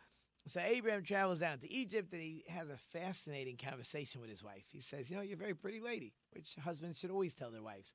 [0.47, 4.65] So Abraham travels down to Egypt and he has a fascinating conversation with his wife.
[4.71, 7.63] He says, "You know, you're a very pretty lady," which husbands should always tell their
[7.63, 7.93] wives.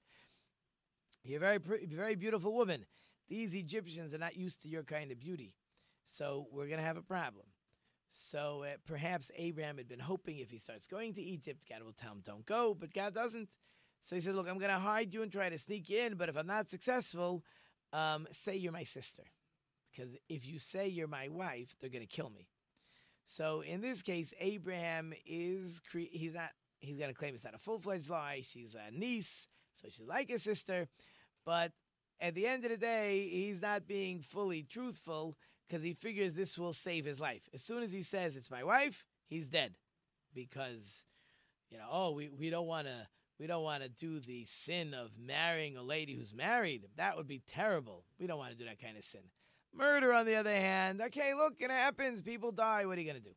[1.22, 2.86] You're a very, very beautiful woman.
[3.30, 5.54] These Egyptians are not used to your kind of beauty.
[6.04, 7.46] So we're going to have a problem.
[8.10, 11.92] So uh, perhaps Abraham had been hoping if he starts going to Egypt, God will
[11.92, 13.48] tell him, don't go, but God doesn't.
[14.02, 16.28] So he says, Look, I'm going to hide you and try to sneak in, but
[16.28, 17.44] if I'm not successful,
[17.92, 19.22] um, say you're my sister.
[19.90, 22.48] Because if you say you're my wife, they're going to kill me.
[23.26, 26.50] So in this case, Abraham is, cre- he's not,
[26.80, 28.40] he's going to claim it's not a full fledged lie.
[28.42, 30.88] She's a niece, so she's like a sister.
[31.44, 31.72] But
[32.20, 35.36] at the end of the day, he's not being fully truthful
[35.68, 37.48] because he figures this will save his life.
[37.54, 39.74] As soon as he says it's my wife, he's dead
[40.34, 41.06] because
[41.70, 43.08] you know, oh, we, we don't want to
[43.38, 46.82] we don't want to do the sin of marrying a lady who's married.
[46.96, 48.04] That would be terrible.
[48.18, 49.22] We don't want to do that kind of sin.
[49.72, 52.20] Murder, on the other hand, okay, look, it happens.
[52.20, 52.84] People die.
[52.84, 53.34] What are you going to do?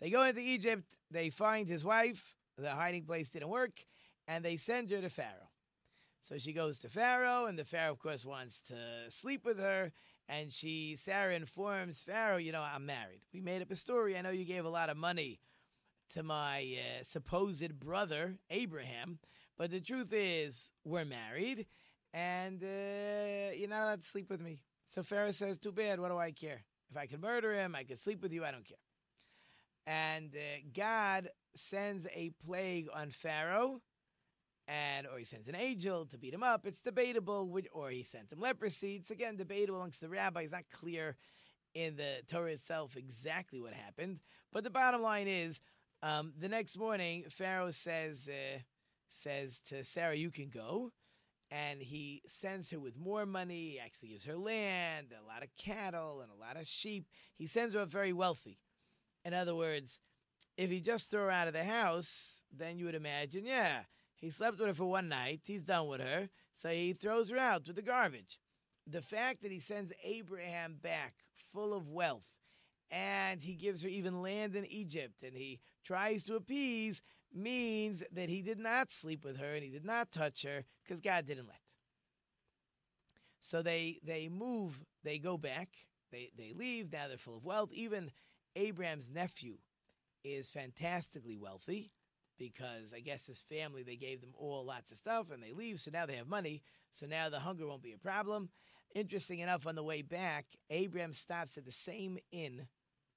[0.00, 0.84] They go into Egypt.
[1.10, 2.36] They find his wife.
[2.58, 3.86] The hiding place didn't work,
[4.28, 5.49] and they send her to Pharaoh.
[6.22, 8.76] So she goes to Pharaoh, and the Pharaoh, of course, wants to
[9.08, 9.92] sleep with her.
[10.28, 13.22] And she, Sarah, informs Pharaoh, you know, I'm married.
[13.32, 14.16] We made up a story.
[14.16, 15.40] I know you gave a lot of money
[16.10, 19.18] to my uh, supposed brother, Abraham,
[19.56, 21.66] but the truth is, we're married,
[22.12, 24.62] and uh, you're not allowed to sleep with me.
[24.86, 26.00] So Pharaoh says, Too bad.
[26.00, 26.62] What do I care?
[26.90, 28.44] If I can murder him, I can sleep with you.
[28.44, 28.78] I don't care.
[29.86, 33.80] And uh, God sends a plague on Pharaoh
[34.70, 36.64] and or he sends an angel to beat him up.
[36.64, 38.94] It's debatable, or he sent him leprosy.
[38.94, 40.52] It's again debatable amongst the rabbis.
[40.52, 41.16] Not clear
[41.74, 44.20] in the Torah itself exactly what happened.
[44.52, 45.60] But the bottom line is,
[46.02, 48.60] um, the next morning, Pharaoh says uh,
[49.08, 50.92] says to Sarah, "You can go."
[51.52, 53.70] And he sends her with more money.
[53.70, 57.08] He actually gives her land, a lot of cattle, and a lot of sheep.
[57.36, 58.60] He sends her up very wealthy.
[59.24, 59.98] In other words,
[60.56, 63.80] if he just threw her out of the house, then you would imagine, yeah,
[64.20, 65.40] he slept with her for one night.
[65.44, 66.28] He's done with her.
[66.52, 68.38] So he throws her out with the garbage.
[68.86, 71.14] The fact that he sends Abraham back
[71.52, 72.28] full of wealth
[72.90, 77.02] and he gives her even land in Egypt and he tries to appease
[77.32, 81.00] means that he did not sleep with her and he did not touch her because
[81.00, 81.60] God didn't let.
[83.40, 85.68] So they they move, they go back
[86.10, 86.92] they they leave.
[86.92, 87.72] Now they're full of wealth.
[87.72, 88.10] Even
[88.56, 89.58] Abraham's nephew
[90.24, 91.92] is fantastically wealthy
[92.40, 95.78] because I guess his family they gave them all lots of stuff and they leave,
[95.78, 96.62] so now they have money.
[96.90, 98.48] So now the hunger won't be a problem.
[98.94, 102.66] Interesting enough, on the way back, Abraham stops at the same inn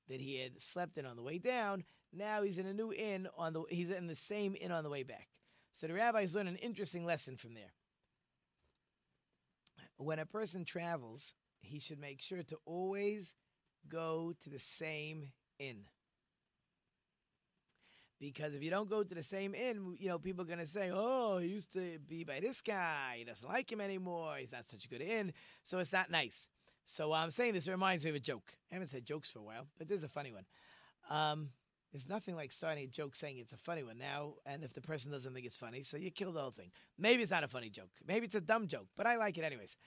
[0.09, 1.85] that he had slept in on the way down.
[2.11, 4.89] Now he's in a new inn on the he's in the same inn on the
[4.89, 5.29] way back.
[5.71, 7.73] So the rabbis learn an interesting lesson from there.
[9.97, 13.35] When a person travels, he should make sure to always
[13.87, 15.85] go to the same inn.
[18.23, 20.65] Because if you don't go to the same inn, you know, people are going to
[20.65, 23.15] say, oh, he used to be by this guy.
[23.17, 24.35] He doesn't like him anymore.
[24.39, 25.33] He's not such a good inn.
[25.63, 26.47] So it's not nice.
[26.85, 28.53] So I'm saying this reminds me of a joke.
[28.71, 30.45] I haven't said jokes for a while, but this is a funny one.
[31.09, 31.49] Um,
[31.91, 34.81] there's nothing like starting a joke saying it's a funny one now, and if the
[34.81, 36.71] person doesn't think it's funny, so you kill the whole thing.
[36.97, 37.91] Maybe it's not a funny joke.
[38.07, 39.77] Maybe it's a dumb joke, but I like it anyways.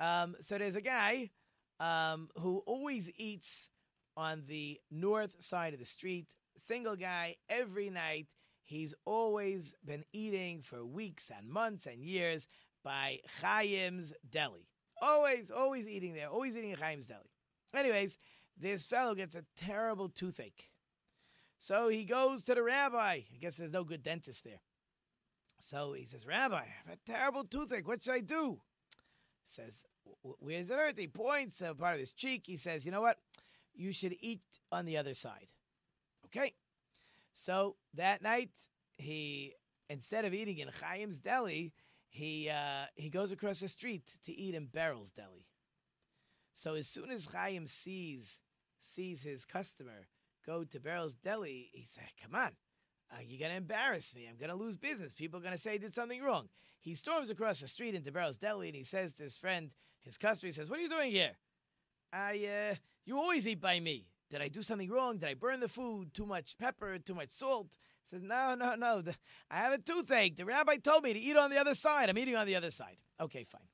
[0.00, 1.30] Um, so there's a guy
[1.78, 3.70] um, who always eats
[4.16, 6.34] on the north side of the street.
[6.56, 8.26] Single guy every night.
[8.64, 12.48] He's always been eating for weeks and months and years
[12.82, 14.68] by Chaim's Deli.
[15.00, 16.28] Always, always eating there.
[16.28, 17.30] Always eating at Chaim's Deli.
[17.74, 18.18] Anyways,
[18.56, 20.70] this fellow gets a terrible toothache.
[21.58, 22.98] So he goes to the rabbi.
[22.98, 24.60] I guess there's no good dentist there.
[25.60, 27.88] So he says, Rabbi, I have a terrible toothache.
[27.88, 28.60] What should I do?
[29.44, 29.84] Says,
[30.22, 30.98] where's it hurt?
[30.98, 32.44] He points to part of his cheek.
[32.46, 33.18] He says, you know what?
[33.74, 35.50] You should eat on the other side.
[36.26, 36.52] Okay.
[37.34, 38.50] So that night,
[38.96, 39.54] he
[39.88, 41.72] instead of eating in Chaim's Deli,
[42.08, 45.46] he uh, he goes across the street to eat in Beryl's Deli.
[46.54, 48.40] So as soon as Chaim sees
[48.78, 50.08] sees his customer
[50.46, 52.52] go to Beryl's Deli, he said, "Come on,
[53.12, 54.26] uh, you're gonna embarrass me.
[54.26, 55.12] I'm gonna lose business.
[55.12, 56.48] People are gonna say I did something wrong."
[56.80, 59.72] He storms across the street into Beryl's Deli and he says to his friend,
[60.02, 61.36] his customer, he says, "What are you doing here?
[62.12, 62.74] I uh,
[63.04, 64.06] you always eat by me.
[64.28, 65.18] Did I do something wrong?
[65.18, 66.12] Did I burn the food?
[66.14, 66.98] Too much pepper?
[66.98, 69.00] Too much salt?" He says, "No, no, no.
[69.02, 69.14] The,
[69.50, 70.36] I have a toothache.
[70.36, 72.08] The rabbi told me to eat on the other side.
[72.10, 73.68] I'm eating on the other side." Okay, fine.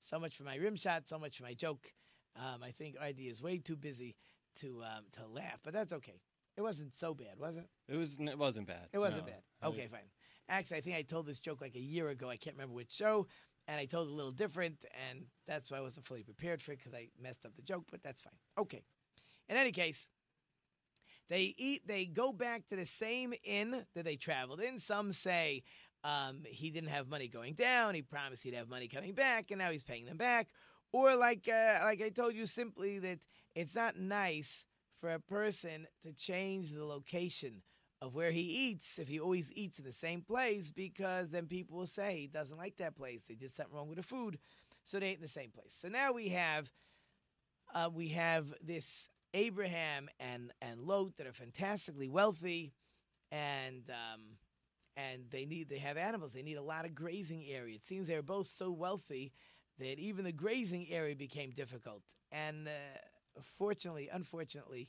[0.00, 1.08] So much for my rim shot.
[1.08, 1.92] So much for my joke.
[2.36, 4.16] Um, I think RD is way too busy
[4.60, 6.20] to um, to laugh, but that's okay.
[6.56, 7.68] It wasn't so bad, was it?
[7.88, 8.18] It was.
[8.18, 8.88] It wasn't bad.
[8.92, 9.32] It wasn't No.
[9.32, 9.42] bad.
[9.68, 10.10] Okay, fine.
[10.48, 12.30] Actually, I think I told this joke like a year ago.
[12.30, 13.26] I can't remember which show,
[13.68, 16.72] and I told it a little different, and that's why I wasn't fully prepared for
[16.72, 17.84] it because I messed up the joke.
[17.90, 18.38] But that's fine.
[18.58, 18.82] Okay.
[19.48, 20.08] In any case,
[21.28, 21.86] they eat.
[21.86, 24.78] They go back to the same inn that they traveled in.
[24.78, 25.62] Some say
[26.04, 27.94] um, he didn't have money going down.
[27.94, 30.48] He promised he'd have money coming back, and now he's paying them back.
[30.92, 33.18] Or like uh, like I told you, simply that
[33.54, 34.64] it's not nice
[35.00, 37.62] for a person to change the location
[38.00, 41.76] of where he eats if he always eats in the same place because then people
[41.76, 43.24] will say he doesn't like that place.
[43.28, 44.38] They did something wrong with the food,
[44.84, 45.76] so they ate in the same place.
[45.78, 46.70] So now we have
[47.74, 52.72] uh, we have this Abraham and and Lot that are fantastically wealthy,
[53.30, 54.22] and um,
[54.96, 56.32] and they need they have animals.
[56.32, 57.76] They need a lot of grazing area.
[57.76, 59.32] It seems they're both so wealthy
[59.78, 62.02] that even the grazing area became difficult.
[62.32, 64.88] And uh, fortunately, unfortunately,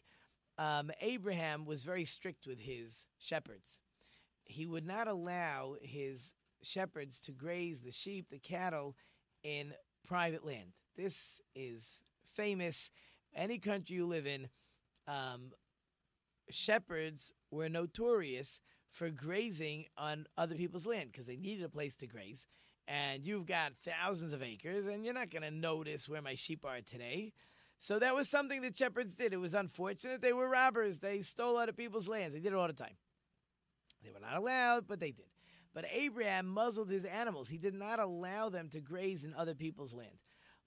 [0.57, 3.81] um, Abraham was very strict with his shepherds.
[4.45, 6.33] He would not allow his
[6.63, 8.95] shepherds to graze the sheep, the cattle,
[9.43, 9.73] in
[10.07, 10.73] private land.
[10.97, 12.91] This is famous.
[13.35, 14.49] Any country you live in,
[15.07, 15.51] um,
[16.49, 22.07] shepherds were notorious for grazing on other people's land because they needed a place to
[22.07, 22.47] graze.
[22.87, 26.65] And you've got thousands of acres, and you're not going to notice where my sheep
[26.65, 27.33] are today.
[27.77, 29.31] So that was something that shepherds did.
[29.31, 30.21] It was unfortunate.
[30.21, 30.97] They were robbers.
[30.99, 32.33] They stole other people's lands.
[32.33, 32.97] They did it all the time.
[34.03, 35.27] They were not allowed, but they did.
[35.73, 37.47] But Abraham muzzled his animals.
[37.47, 40.17] He did not allow them to graze in other people's land.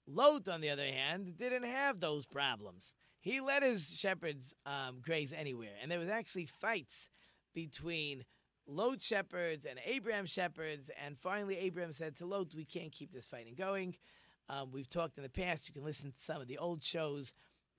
[0.07, 2.93] Lot, on the other hand, didn't have those problems.
[3.19, 5.73] He let his shepherds um, graze anywhere.
[5.81, 7.09] And there was actually fights
[7.53, 8.25] between
[8.67, 10.91] Lot shepherds and Abraham shepherds.
[11.03, 13.95] And finally, Abraham said to Lot, We can't keep this fighting going.
[14.49, 15.69] Um, we've talked in the past.
[15.69, 17.33] You can listen to some of the old shows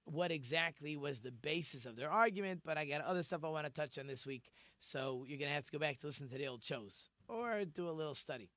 [0.06, 3.66] what exactly was the basis of their argument, but I got other stuff I want
[3.66, 4.50] to touch on this week.
[4.78, 7.64] So you're going to have to go back to listen to the old shows or
[7.64, 8.50] do a little study.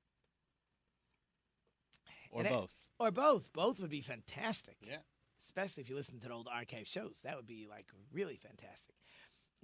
[2.32, 2.74] Or And both.
[3.00, 3.52] Or both.
[3.54, 4.78] Both would be fantastic.
[4.82, 4.98] Yeah.
[5.42, 7.22] Especially if you listen to the old archive shows.
[7.24, 8.96] That would be like really fantastic.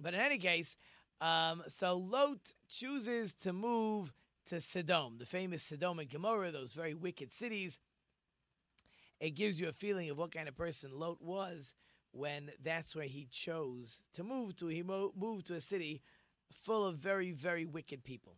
[0.00, 0.76] But in any case,
[1.20, 4.12] um, so Lot chooses to move
[4.46, 7.78] to Sodom, the famous Sodom and Gomorrah, those very wicked cities.
[9.20, 11.74] It gives you a feeling of what kind of person Lot was
[12.12, 14.66] when that's where he chose to move to.
[14.66, 16.02] He mo- moved to a city
[16.52, 18.36] full of very, very wicked people.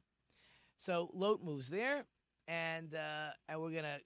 [0.78, 2.05] So Lot moves there,
[2.47, 3.99] and uh, and we're gonna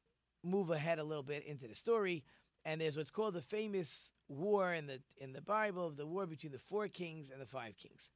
[0.43, 2.25] move ahead a little bit into the story.
[2.65, 6.27] and there's what's called the famous war in the in the Bible, of the war
[6.27, 8.11] between the four kings and the five kings.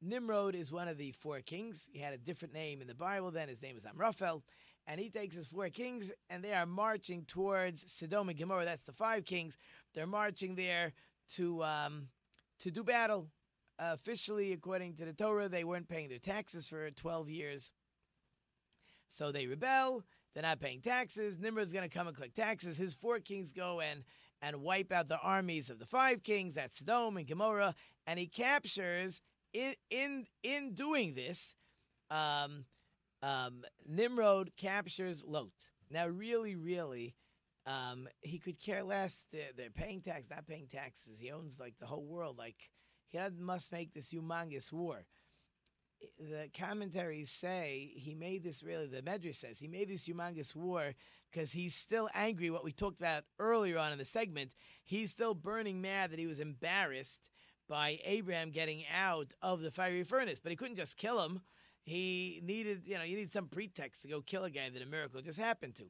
[0.00, 1.88] Nimrod is one of the four kings.
[1.92, 3.48] He had a different name in the Bible then.
[3.48, 4.42] His name is Amraphel.
[4.86, 8.64] And he takes his four kings, and they are marching towards Sodom and Gomorrah.
[8.64, 9.58] That's the five kings.
[9.92, 10.92] They're marching there
[11.34, 12.08] to um,
[12.60, 13.28] to do battle.
[13.78, 17.70] Uh, officially, according to the Torah, they weren't paying their taxes for 12 years.
[19.08, 20.04] So they rebel.
[20.34, 21.38] They're not paying taxes.
[21.38, 22.78] Nimrod's going to come and collect taxes.
[22.78, 24.04] His four kings go and
[24.40, 26.54] and wipe out the armies of the five kings.
[26.54, 27.74] That's Sodom and Gomorrah.
[28.06, 29.20] And he captures
[29.52, 31.56] in in in doing this.
[32.10, 32.64] Um,
[33.22, 35.50] um, Nimrod captures Lot.
[35.90, 37.16] Now, really, really,
[37.66, 39.26] um, he could care less.
[39.32, 41.18] They're, they're paying tax, not paying taxes.
[41.20, 42.38] He owns like the whole world.
[42.38, 42.70] Like
[43.08, 45.04] he must make this humongous war.
[46.18, 48.86] The commentaries say he made this really.
[48.86, 50.94] The Medrash says he made this humongous war
[51.30, 52.50] because he's still angry.
[52.50, 54.52] What we talked about earlier on in the segment,
[54.84, 57.30] he's still burning mad that he was embarrassed
[57.68, 61.40] by Abraham getting out of the fiery furnace, but he couldn't just kill him
[61.88, 64.86] he needed, you know, you need some pretext to go kill a guy that a
[64.86, 65.84] miracle just happened to.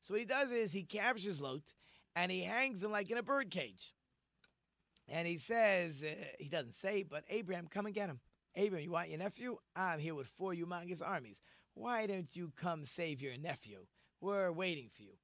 [0.00, 1.74] So what he does is he captures Lot
[2.16, 3.92] and he hangs him like in a bird cage.
[5.06, 8.20] And he says, uh, he doesn't say, but Abraham, come and get him.
[8.56, 9.56] Abraham, you want your nephew?
[9.74, 11.40] I'm here with four humongous armies.
[11.74, 13.86] Why don't you come save your nephew?
[14.20, 15.14] We're waiting for you.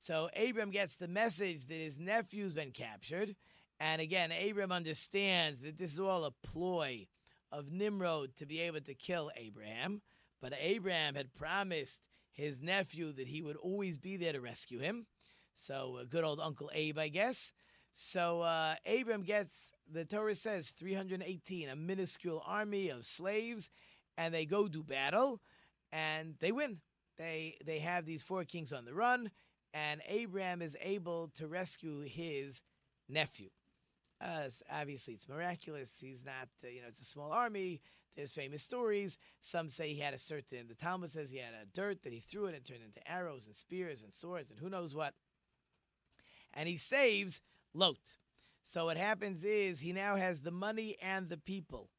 [0.00, 3.36] So Abraham gets the message that his nephew's been captured.
[3.78, 7.06] And again, Abraham understands that this is all a ploy
[7.52, 10.02] of Nimrod to be able to kill Abraham,
[10.40, 15.06] but Abraham had promised his nephew that he would always be there to rescue him.
[15.54, 17.52] So, uh, good old Uncle Abe, I guess.
[17.98, 23.70] So, uh, Abraham gets, the Torah says, 318, a minuscule army of slaves,
[24.18, 25.40] and they go do battle,
[25.90, 26.80] and they win.
[27.16, 29.30] They, they have these four kings on the run,
[29.72, 32.60] and Abraham is able to rescue his
[33.08, 33.48] nephew.
[34.20, 35.98] Uh, obviously, it's miraculous.
[35.98, 37.80] He's not, uh, you know, it's a small army.
[38.14, 39.16] There's famous stories.
[39.40, 42.20] Some say he had a certain, the Talmud says he had a dirt that he
[42.20, 45.14] threw it and turned into arrows and spears and swords and who knows what.
[46.52, 47.40] And he saves
[47.76, 47.98] Lot.
[48.62, 51.90] So what happens is he now has the money and the people.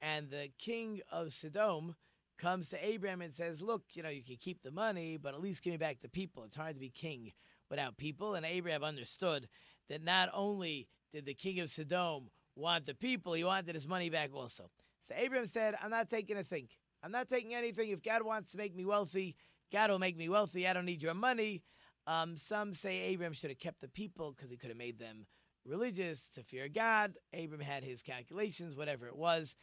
[0.00, 1.96] And the king of Sodom
[2.38, 5.40] comes to Abraham and says, Look, you know, you can keep the money, but at
[5.40, 6.44] least give me back the people.
[6.44, 7.32] It's hard to be king
[7.68, 8.36] without people.
[8.36, 9.48] And Abraham understood
[9.88, 14.08] that not only did the king of Sodom want the people, he wanted his money
[14.08, 14.70] back also.
[15.00, 16.68] So Abraham said, I'm not taking a thing.
[17.02, 17.90] I'm not taking anything.
[17.90, 19.34] If God wants to make me wealthy,
[19.72, 20.68] God will make me wealthy.
[20.68, 21.62] I don't need your money.
[22.08, 25.26] Um, some say Abram should have kept the people because he could have made them
[25.64, 27.14] religious to fear God.
[27.32, 29.54] Abram had his calculations, whatever it was.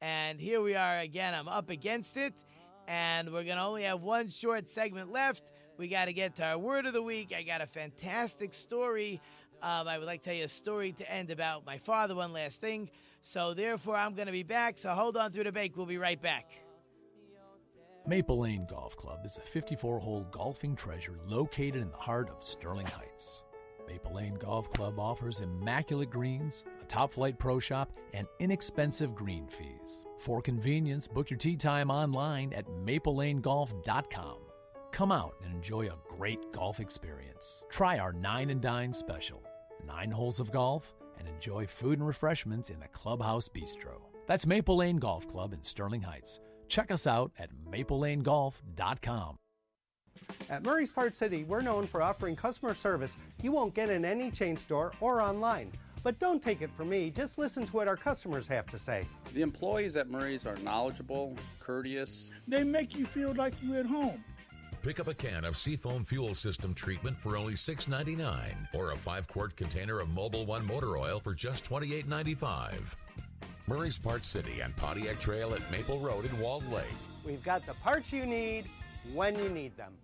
[0.00, 1.34] And here we are again.
[1.34, 2.34] I'm up against it.
[2.86, 5.50] And we're going to only have one short segment left.
[5.78, 7.34] We got to get to our word of the week.
[7.36, 9.20] I got a fantastic story
[9.64, 12.34] um, I would like to tell you a story to end about my father, one
[12.34, 12.90] last thing.
[13.22, 14.76] So, therefore, I'm going to be back.
[14.76, 15.74] So, hold on through the break.
[15.74, 16.63] We'll be right back.
[18.06, 22.44] Maple Lane Golf Club is a 54 hole golfing treasure located in the heart of
[22.44, 23.44] Sterling Heights.
[23.88, 29.48] Maple Lane Golf Club offers immaculate greens, a top flight pro shop, and inexpensive green
[29.48, 30.04] fees.
[30.18, 34.36] For convenience, book your tee time online at maplelanegolf.com.
[34.92, 37.64] Come out and enjoy a great golf experience.
[37.70, 39.42] Try our Nine and Dine special
[39.86, 44.00] nine holes of golf and enjoy food and refreshments in the Clubhouse Bistro.
[44.26, 46.40] That's Maple Lane Golf Club in Sterling Heights.
[46.68, 49.36] Check us out at maplelanegolf.com.
[50.48, 53.12] At Murray's Part City, we're known for offering customer service
[53.42, 55.70] you won't get in any chain store or online.
[56.02, 59.06] But don't take it from me, just listen to what our customers have to say.
[59.32, 62.30] The employees at Murray's are knowledgeable, courteous.
[62.46, 64.22] They make you feel like you're at home.
[64.82, 69.28] Pick up a can of Seafoam Fuel System treatment for only $6.99 or a 5
[69.28, 72.94] quart container of Mobil 1 motor oil for just $28.95.
[73.66, 76.84] Murray's Parts City and Pontiac Trail at Maple Road in Walled Lake.
[77.24, 78.66] We've got the parts you need
[79.14, 79.94] when you need them.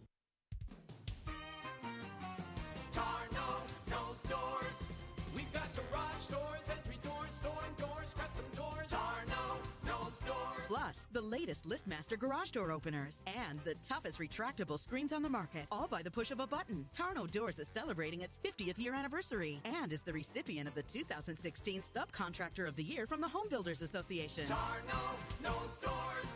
[10.91, 15.66] Plus, the latest LiftMaster garage door openers and the toughest retractable screens on the market,
[15.70, 16.84] all by the push of a button.
[16.93, 21.82] Tarno Doors is celebrating its 50th year anniversary and is the recipient of the 2016
[21.82, 24.47] Subcontractor of the Year from the Home Builders Association.
[24.47, 25.14] Tarno
[25.45, 26.32] knows doors.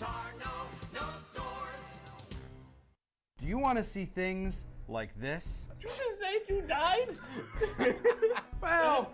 [0.00, 1.98] Tarno knows doors.
[3.42, 5.66] Do you want to see things like this?
[5.80, 7.16] Did You just say you died?
[8.62, 9.10] Well,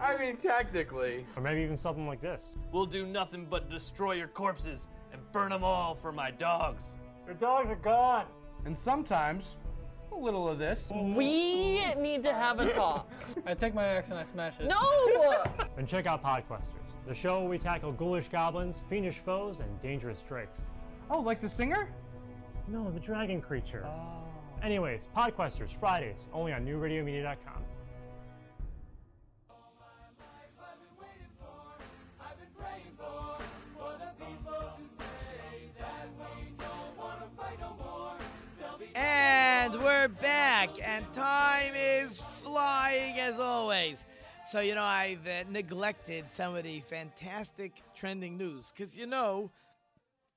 [0.00, 1.24] I mean, technically.
[1.36, 2.56] Or maybe even something like this.
[2.72, 6.82] We'll do nothing but destroy your corpses and burn them all for my dogs.
[7.24, 8.26] Your dogs are gone.
[8.64, 9.54] And sometimes
[10.12, 10.90] A little of this.
[10.92, 13.08] We need to have a talk.
[13.46, 14.66] I take my axe and I smash it.
[14.66, 15.44] No!
[15.76, 20.18] And check out Podquesters, the show where we tackle ghoulish goblins, fiendish foes, and dangerous
[20.28, 20.60] drakes.
[21.10, 21.88] Oh, like the singer?
[22.68, 23.84] No, the dragon creature.
[23.86, 24.20] Oh.
[24.64, 27.62] Anyways, Podquesters, Fridays, only on newradiomedia.com.
[38.94, 44.06] And we're back, and time is flying as always.
[44.46, 49.50] So, you know, I've uh, neglected some of the fantastic trending news because, you know,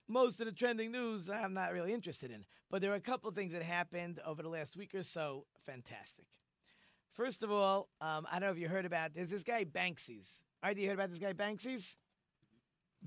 [0.09, 2.43] most of the trending news I'm not really interested in.
[2.69, 5.45] But there are a couple of things that happened over the last week or so.
[5.65, 6.25] Fantastic.
[7.13, 10.43] First of all, um, I don't know if you heard about there's this guy Banksy's.
[10.61, 11.95] All right, you heard about this guy Banksy's?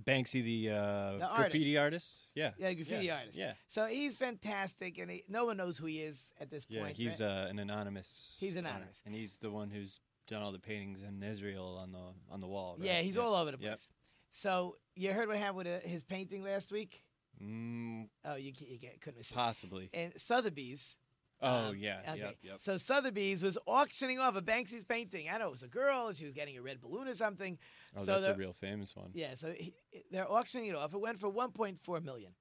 [0.05, 2.31] Banksy, the, uh, The graffiti artist.
[2.35, 2.53] Yeah.
[2.57, 3.17] Yeah, graffiti yeah.
[3.19, 3.37] artist.
[3.37, 3.53] Yeah.
[3.67, 6.81] So he's fantastic, and he, no one knows who he is at this point.
[6.99, 7.27] Yeah, he's right?
[7.27, 8.37] uh, an anonymous.
[8.41, 9.03] He's anonymous.
[9.05, 12.47] and he's the one who's done all the paintings in Israel on the on the
[12.47, 12.77] wall.
[12.79, 12.87] Right?
[12.87, 13.69] Yeah, he's all over the Yep.
[13.73, 13.91] place.
[14.31, 17.03] So you heard what happened with uh, his painting last week?
[17.43, 19.35] Mm, Oh, you, you ca- couldn't resist.
[19.35, 19.91] possibly.
[19.95, 20.99] And Sotheby's.
[21.43, 22.01] Oh um, yeah.
[22.07, 22.19] Okay.
[22.19, 22.37] Yep.
[22.43, 22.55] Yep.
[22.59, 25.29] So Sotheby's was auctioning off a Banksy's painting.
[25.33, 26.13] I know it was a girl.
[26.13, 27.59] She was getting a red balloon or something.
[27.97, 29.11] Oh, so that's a real famous one.
[29.15, 29.75] Yeah, so he,
[30.11, 30.93] they're auctioning it off.
[30.93, 32.33] It went for 1.4 million.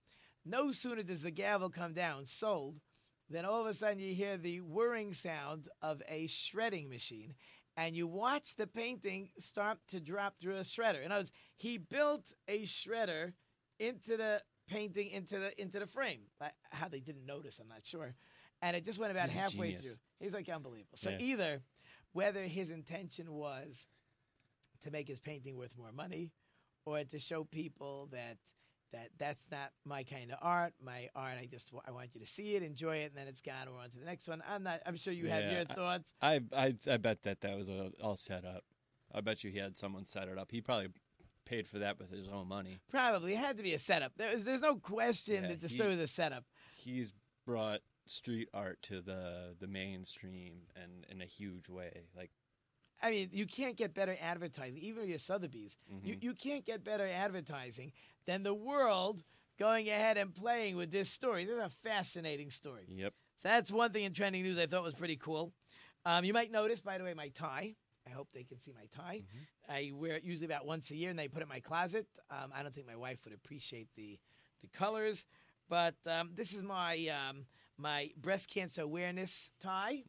[0.45, 2.81] No sooner does the gavel come down, sold,
[3.29, 7.35] then all of a sudden you hear the whirring sound of a shredding machine,
[7.77, 11.03] and you watch the painting start to drop through a shredder.
[11.03, 13.33] In other words, he built a shredder
[13.79, 16.21] into the painting into the into the frame.
[16.39, 18.15] Like, How they didn't notice, I'm not sure.
[18.61, 19.95] And it just went about He's halfway through.
[20.19, 20.97] He's like unbelievable.
[20.97, 21.17] So Yeah.
[21.19, 21.61] either
[22.13, 23.87] whether his intention was
[24.81, 26.31] to make his painting worth more money
[26.85, 28.37] or to show people that
[28.91, 30.73] that that's not my kind of art.
[30.83, 33.41] My art, I just I want you to see it, enjoy it, and then it's
[33.41, 33.67] gone.
[33.71, 34.41] We're on to the next one.
[34.49, 34.81] I'm not.
[34.85, 36.13] I'm sure you have your I- thoughts.
[36.21, 37.69] I, I I bet that that was
[38.01, 38.63] all set up.
[39.13, 40.51] I bet you he had someone set it up.
[40.51, 40.89] He probably
[41.49, 42.79] paid for that with his own money.
[42.89, 44.13] Probably it had to be a setup.
[44.17, 46.45] There's there's no question Yeah, that the he- story was a setup.
[46.75, 47.11] He's
[47.45, 52.03] brought street art to the the mainstream and in a huge way.
[52.15, 52.31] Like
[53.01, 55.77] I mean, you can't get better advertising, even your Sotheby's.
[56.03, 56.23] You, Mhm.
[56.23, 57.93] you can't get better advertising
[58.25, 59.23] than the world
[59.57, 61.45] going ahead and playing with this story.
[61.45, 62.85] This is a fascinating story.
[62.89, 63.13] Yep.
[63.41, 65.53] So that's one thing in trending news I thought was pretty cool.
[66.05, 67.75] Um, you might notice, by the way, my tie.
[68.09, 69.23] I hope they can see my tie.
[69.67, 72.07] I wear it usually about once a year, and they put it in my closet.
[72.29, 74.19] Um, I don't think my wife would appreciate the
[74.61, 75.25] the colors,
[75.69, 77.45] but um, this is my um,
[77.77, 80.03] my breast cancer awareness tie.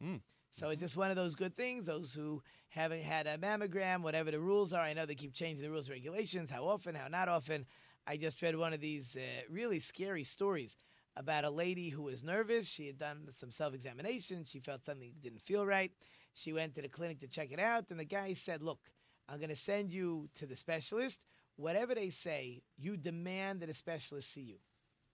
[0.51, 1.85] So it's just one of those good things.
[1.85, 5.63] Those who haven't had a mammogram, whatever the rules are, I know they keep changing
[5.63, 6.51] the rules and regulations.
[6.51, 6.95] How often?
[6.95, 7.65] How not often?
[8.05, 10.75] I just read one of these uh, really scary stories
[11.15, 12.69] about a lady who was nervous.
[12.69, 14.43] She had done some self examination.
[14.45, 15.91] She felt something didn't feel right.
[16.33, 18.79] She went to the clinic to check it out, and the guy said, Look,
[19.27, 21.25] I'm going to send you to the specialist.
[21.55, 24.57] Whatever they say, you demand that a specialist see you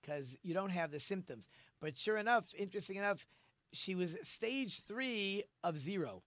[0.01, 1.47] because you don't have the symptoms.
[1.82, 3.26] But sure enough, interesting enough,
[3.74, 6.24] she was stage three of zero.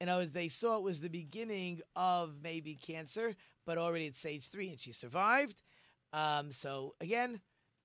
[0.00, 3.34] Other words, they saw it was the beginning of maybe cancer,
[3.66, 5.62] but already at stage three, and she survived.
[6.12, 7.40] Um, so again,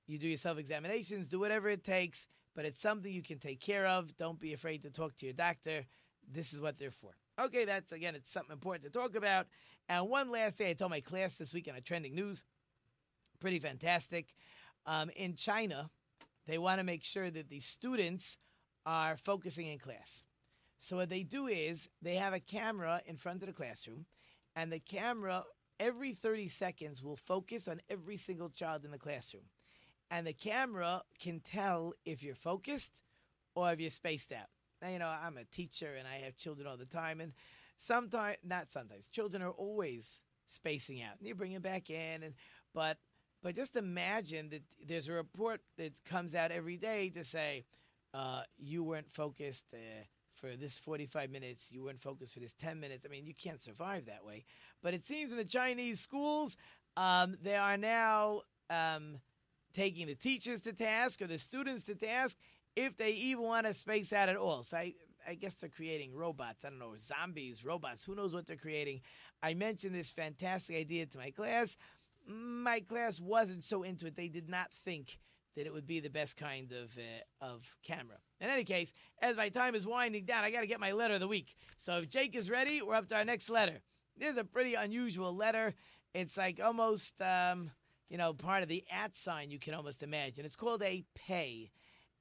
[0.06, 3.60] you do your self examinations, do whatever it takes, but it's something you can take
[3.60, 4.16] care of.
[4.16, 5.86] Don't be afraid to talk to your doctor.
[6.32, 7.12] This is what they're for.
[7.40, 9.48] Okay, that's again, it's something important to talk about.
[9.90, 12.44] And one last thing I told my class this week on a trending news,
[13.40, 14.28] pretty fantastic.
[14.86, 15.90] Um, in China,
[16.48, 18.38] they want to make sure that the students
[18.86, 20.24] are focusing in class.
[20.80, 24.06] So what they do is they have a camera in front of the classroom,
[24.56, 25.44] and the camera
[25.80, 29.44] every 30 seconds will focus on every single child in the classroom.
[30.12, 33.02] And the camera can tell if you're focused
[33.56, 34.48] or if you're spaced out.
[34.88, 37.34] You know, I'm a teacher and I have children all the time, and
[37.78, 41.18] sometimes, not sometimes, children are always spacing out.
[41.20, 42.34] And you bring them back in, and
[42.74, 42.98] but
[43.42, 47.66] but just imagine that there's a report that comes out every day to say
[48.14, 49.78] uh, you weren't focused uh,
[50.36, 53.06] for this 45 minutes, you weren't focused for this 10 minutes.
[53.06, 54.46] I mean, you can't survive that way.
[54.82, 56.58] But it seems in the Chinese schools,
[56.98, 59.20] um, they are now um,
[59.74, 62.38] taking the teachers to task or the students to task
[62.76, 64.64] if they even want to space out at all.
[64.64, 64.94] So I,
[65.28, 66.66] I guess they're creating robots.
[66.66, 68.04] I don't know, zombies, robots.
[68.04, 69.02] Who knows what they're creating?
[69.42, 71.78] I mentioned this fantastic idea to my class.
[72.28, 74.16] My class wasn't so into it.
[74.16, 75.20] They did not think
[75.56, 78.18] that it would be the best kind of uh, of camera.
[78.40, 81.14] In any case, as my time is winding down, I got to get my letter
[81.14, 81.56] of the week.
[81.78, 83.80] So if Jake is ready, we're up to our next letter.
[84.18, 85.74] This is a pretty unusual letter.
[86.14, 87.72] It's like almost, um,
[88.10, 90.46] you know, part of the at sign you can almost imagine.
[90.46, 91.72] It's called a pay.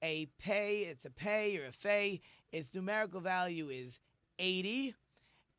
[0.03, 2.21] A pay, it's a pay or a fay.
[2.51, 4.01] Its numerical value is
[4.39, 4.95] 80,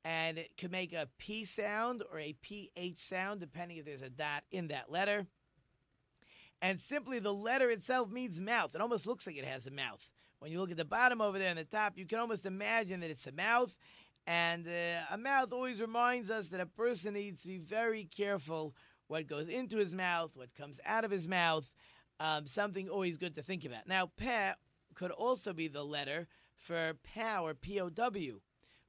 [0.04, 4.10] and it could make a P sound or a PH sound, depending if there's a
[4.10, 5.26] dot in that letter.
[6.62, 8.76] And simply the letter itself means mouth.
[8.76, 10.14] It almost looks like it has a mouth.
[10.40, 13.00] When you look at the bottom over there and the top, you can almost imagine
[13.00, 13.76] that it's a mouth.
[14.28, 18.76] And uh, a mouth always reminds us that a person needs to be very careful
[19.08, 21.72] what goes into his mouth, what comes out of his mouth.
[22.20, 23.88] Um, something always good to think about.
[23.88, 24.54] Now, pa
[24.96, 28.40] could also be the letter for pow or P O W,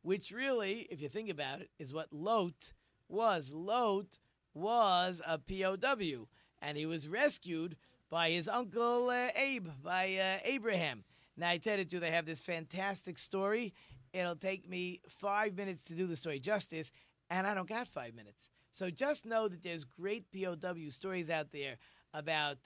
[0.03, 2.72] which really, if you think about it, is what Lot
[3.09, 3.53] was.
[3.53, 4.18] Lot
[4.53, 6.27] was a P O W,
[6.61, 7.77] and he was rescued
[8.11, 11.05] by his uncle uh, Abe, by uh, Abraham.
[11.37, 13.75] Now, I tell you, the truth, I have this fantastic story.
[14.12, 16.93] It'll take me five minutes to do the story justice,
[17.31, 18.51] and I don't got five minutes.
[18.70, 21.79] So just know that there's great POW stories out there
[22.12, 22.59] about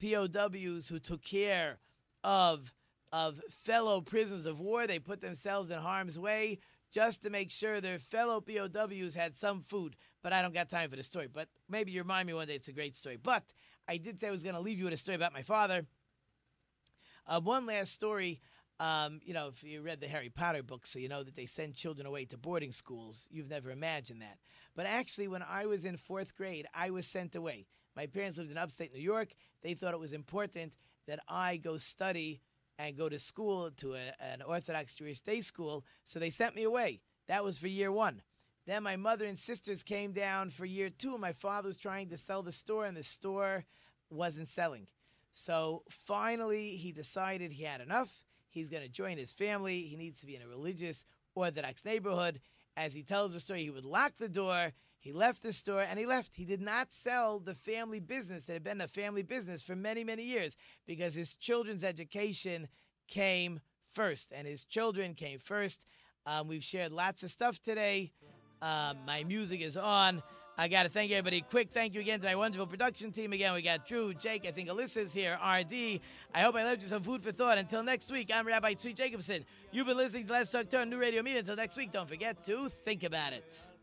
[0.00, 1.78] POWs who took care
[2.24, 2.72] of
[3.12, 4.86] of fellow prisoners of war.
[4.86, 6.58] They put themselves in harm's way
[6.92, 9.96] just to make sure their fellow POWs had some food.
[10.22, 11.28] But I don't got time for the story.
[11.32, 13.16] But maybe you remind me one day it's a great story.
[13.16, 13.44] But
[13.88, 15.82] I did say I was going to leave you with a story about my father.
[17.26, 18.40] Uh, one last story.
[18.78, 21.46] Um, you know, if you read the Harry Potter books, so you know that they
[21.46, 23.26] send children away to boarding schools.
[23.30, 24.38] You've never imagined that.
[24.74, 27.66] But actually, when I was in fourth grade, I was sent away.
[27.96, 29.28] My parents lived in upstate New York.
[29.62, 30.74] They thought it was important
[31.06, 32.42] that I go study
[32.78, 36.64] and go to school to a, an Orthodox Jewish day school, so they sent me
[36.64, 37.00] away.
[37.26, 38.20] That was for year one.
[38.66, 41.16] Then my mother and sisters came down for year two.
[41.16, 43.64] My father was trying to sell the store, and the store
[44.10, 44.88] wasn't selling.
[45.32, 48.12] So finally, he decided he had enough.
[48.50, 49.82] He's going to join his family.
[49.82, 52.40] He needs to be in a religious Orthodox neighborhood.
[52.76, 54.72] As he tells the story, he would lock the door.
[55.06, 56.34] He left the store and he left.
[56.34, 60.02] He did not sell the family business that had been a family business for many,
[60.02, 62.66] many years because his children's education
[63.06, 63.60] came
[63.92, 65.86] first and his children came first.
[66.26, 68.10] Um, we've shared lots of stuff today.
[68.60, 70.24] Um, my music is on.
[70.58, 71.42] I got to thank everybody.
[71.42, 73.32] Quick thank you again to my wonderful production team.
[73.32, 76.00] Again, we got Drew, Jake, I think Alyssa's here, RD.
[76.34, 77.58] I hope I left you some food for thought.
[77.58, 79.44] Until next week, I'm Rabbi Tzvi Jacobson.
[79.70, 81.38] You've been listening to Let's Talk Turn New Radio Media.
[81.40, 83.75] Until next week, don't forget to think about it.